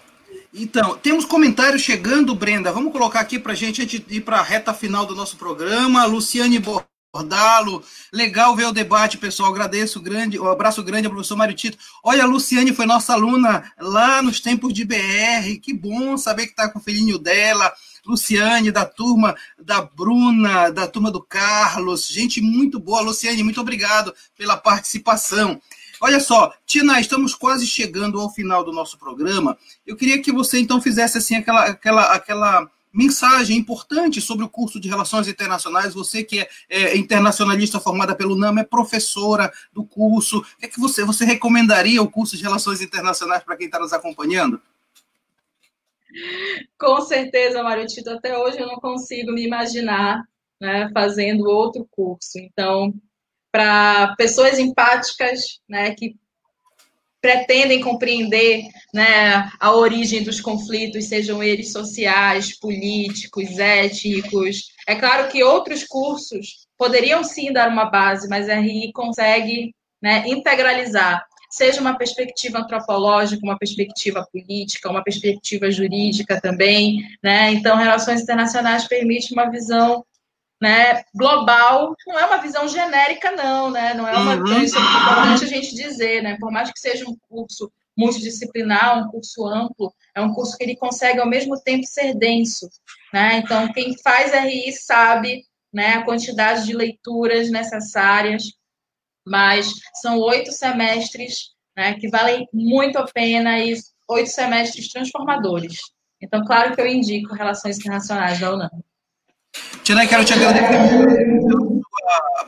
[0.53, 2.71] Então, temos comentários chegando, Brenda.
[2.71, 5.37] Vamos colocar aqui para a gente antes de ir para a reta final do nosso
[5.37, 6.05] programa.
[6.05, 7.81] Luciane Borges Bordalo.
[8.11, 9.49] Legal ver o debate, pessoal.
[9.49, 11.77] Agradeço grande, um abraço grande ao professor Mário Tito.
[12.03, 15.57] Olha, a Luciane foi nossa aluna lá nos tempos de BR.
[15.61, 17.71] Que bom saber que está com o filhinho dela.
[18.05, 22.05] Luciane, da turma da Bruna, da turma do Carlos.
[22.05, 22.99] Gente muito boa.
[22.99, 25.61] Luciane, muito obrigado pela participação.
[26.01, 29.57] Olha só, Tina, estamos quase chegando ao final do nosso programa.
[29.87, 34.79] Eu queria que você então fizesse assim aquela aquela aquela mensagem importante sobre o curso
[34.79, 35.93] de Relações Internacionais.
[35.93, 40.39] Você que é, é internacionalista formada pelo NAM, é professora do curso.
[40.39, 43.77] O que, é que você, você recomendaria o curso de Relações Internacionais para quem está
[43.77, 44.61] nos acompanhando?
[46.79, 48.09] Com certeza, Mário Tito.
[48.09, 50.23] Até hoje eu não consigo me imaginar
[50.61, 52.39] né, fazendo outro curso.
[52.39, 52.93] Então,
[53.51, 56.15] para pessoas empáticas, né, que
[57.25, 64.65] pretendem compreender né, a origem dos conflitos, sejam eles sociais, políticos, étnicos.
[64.87, 70.23] É claro que outros cursos poderiam sim dar uma base, mas a RI consegue né,
[70.27, 76.99] integralizar, seja uma perspectiva antropológica, uma perspectiva política, uma perspectiva jurídica também.
[77.23, 77.53] Né?
[77.53, 80.05] Então, relações internacionais permite uma visão
[80.61, 83.93] né, global, não é uma visão genérica, não, né?
[83.93, 84.61] Não é uma uhum.
[84.61, 86.37] isso é importante a gente dizer, né?
[86.39, 90.75] Por mais que seja um curso multidisciplinar, um curso amplo, é um curso que ele
[90.75, 92.69] consegue ao mesmo tempo ser denso,
[93.13, 93.37] né?
[93.37, 98.43] Então, quem faz RI sabe, né, a quantidade de leituras necessárias,
[99.25, 103.75] mas são oito semestres, né, que valem muito a pena e
[104.09, 105.79] oito semestres transformadores.
[106.21, 108.69] Então, claro que eu indico Relações Internacionais da UNAM.
[109.83, 110.67] Tina, quero te agradecer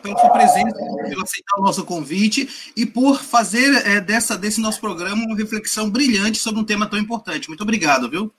[0.02, 0.76] pela, sua presença,
[1.08, 5.90] pelo aceitar o nosso convite e por fazer é, dessa, desse nosso programa uma reflexão
[5.90, 7.48] brilhante sobre um tema tão importante.
[7.48, 8.34] Muito obrigado, viu?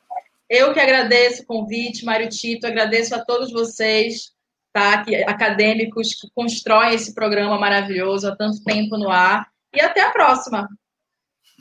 [0.49, 4.33] Eu que agradeço o convite, Mário Tito, agradeço a todos vocês,
[4.73, 9.49] tá, que, acadêmicos que constroem esse programa maravilhoso há tanto tempo no ar.
[9.75, 10.67] E até a próxima.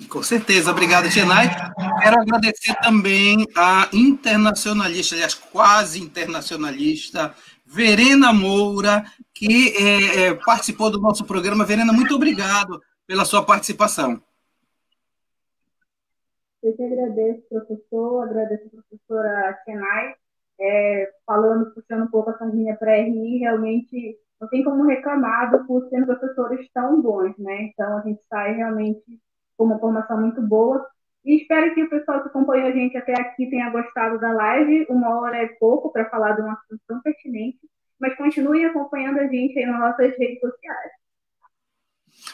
[0.05, 1.47] Com certeza, obrigado, Genai.
[2.01, 7.33] Quero agradecer também a internacionalista, aliás, quase internacionalista,
[7.65, 11.65] Verena Moura, que é, é, participou do nosso programa.
[11.65, 14.21] Verena, muito obrigado pela sua participação.
[16.61, 20.15] Eu que agradeço, professor, agradeço a professora Kenai,
[20.59, 25.51] é, falando, puxando um pouco a sardinha para a RI, realmente não tem como reclamar
[25.51, 27.63] do curso tendo professores tão bons, né?
[27.63, 29.19] Então, a gente sai realmente com
[29.65, 30.85] uma formação muito boa.
[31.25, 34.85] E espero que o pessoal que acompanhou a gente até aqui tenha gostado da live.
[34.89, 37.59] Uma hora é pouco para falar de um assunto tão pertinente,
[37.99, 40.91] mas continue acompanhando a gente aí nas nossas redes sociais.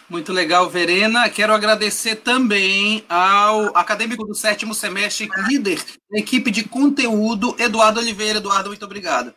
[0.10, 1.30] Muito legal, Verena.
[1.30, 8.40] Quero agradecer também ao acadêmico do sétimo semestre, líder da equipe de conteúdo, Eduardo Oliveira.
[8.40, 9.34] Eduardo, muito obrigado.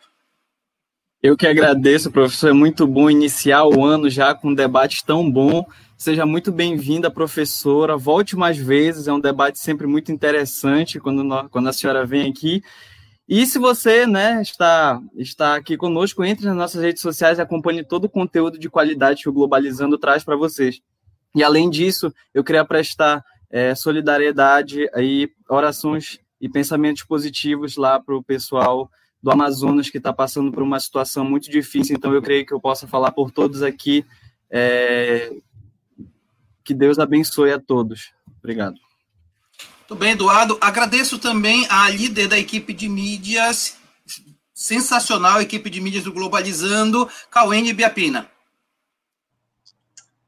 [1.21, 2.49] Eu que agradeço, professor.
[2.49, 5.65] É muito bom iniciar o ano já com um debate tão bom.
[5.97, 7.97] Seja muito bem-vinda, professora.
[7.97, 12.29] Volte mais vezes, é um debate sempre muito interessante quando, nós, quando a senhora vem
[12.29, 12.61] aqui.
[13.27, 17.83] E se você né, está, está aqui conosco, entre nas nossas redes sociais e acompanhe
[17.83, 20.79] todo o conteúdo de qualidade que o Globalizando traz para vocês.
[21.35, 28.15] E além disso, eu queria prestar é, solidariedade e orações e pensamentos positivos lá para
[28.15, 28.87] o pessoal
[29.21, 31.95] do Amazonas que está passando por uma situação muito difícil.
[31.95, 34.05] Então, eu creio que eu possa falar por todos aqui
[34.49, 35.31] é,
[36.67, 38.11] que Deus abençoe a todos.
[38.39, 38.75] Obrigado.
[39.79, 40.57] Muito bem, Eduardo.
[40.59, 43.77] Agradeço também à líder da equipe de mídias,
[44.53, 48.29] sensacional equipe de mídias do Globalizando, Cauene Biapina.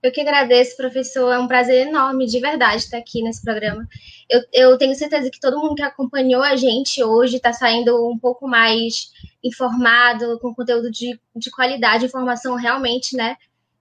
[0.02, 1.30] Eu que agradeço, professor.
[1.34, 3.86] É um prazer enorme, de verdade, estar aqui nesse programa.
[4.30, 8.18] eu, eu tenho certeza que todo mundo que acompanhou a gente hoje está saindo um
[8.18, 9.12] pouco mais
[9.44, 13.36] informado, com conteúdo de, de qualidade, informação realmente, né?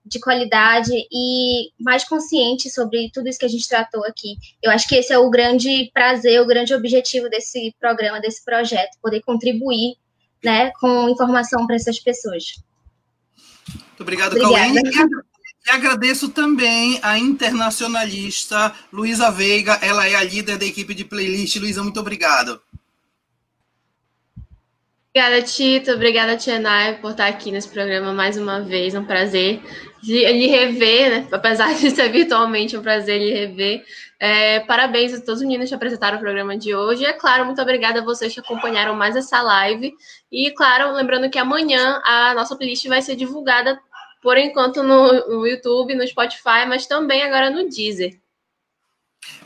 [0.08, 4.36] De qualidade e mais consciente sobre tudo isso que a gente tratou aqui.
[4.62, 8.96] Eu acho que esse é o grande prazer, o grande objetivo desse programa, desse projeto,
[9.02, 9.96] poder contribuir
[10.42, 12.62] né, com informação para essas pessoas.
[13.68, 14.80] Muito obrigado, Cauene.
[15.66, 21.56] E agradeço também a internacionalista Luísa Veiga, ela é a líder da equipe de playlist.
[21.56, 22.58] Luísa, muito obrigado.
[25.10, 25.90] Obrigada, Tito.
[25.90, 28.94] Obrigada, Tianai, por estar aqui nesse programa mais uma vez.
[28.94, 29.60] É um prazer
[30.02, 31.28] lhe rever, né?
[31.32, 33.84] Apesar de ser virtualmente um prazer lhe rever.
[34.20, 37.02] É, parabéns a todos os meninos que apresentaram o programa de hoje.
[37.02, 39.92] E, é claro, muito obrigada a vocês que acompanharam mais essa live.
[40.30, 43.78] E, claro, lembrando que amanhã a nossa playlist vai ser divulgada,
[44.20, 48.18] por enquanto, no, no YouTube, no Spotify, mas também agora no Deezer.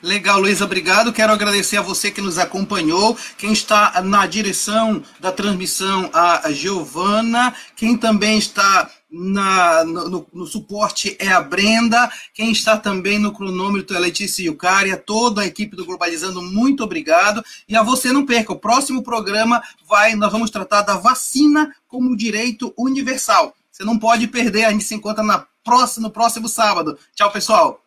[0.03, 1.12] Legal, Luísa, obrigado.
[1.12, 3.16] Quero agradecer a você que nos acompanhou.
[3.38, 7.55] Quem está na direção da transmissão, a Giovana.
[7.76, 12.10] Quem também está na, no, no, suporte é a Brenda.
[12.32, 14.96] Quem está também no cronômetro é a Letícia Yucaria.
[14.96, 17.44] Toda a equipe do Globalizando, muito obrigado.
[17.68, 22.16] E a você não perca, o próximo programa vai, nós vamos tratar da vacina como
[22.16, 23.54] direito universal.
[23.70, 26.98] Você não pode perder, a gente se encontra na próxima, no próximo sábado.
[27.14, 27.82] Tchau, pessoal.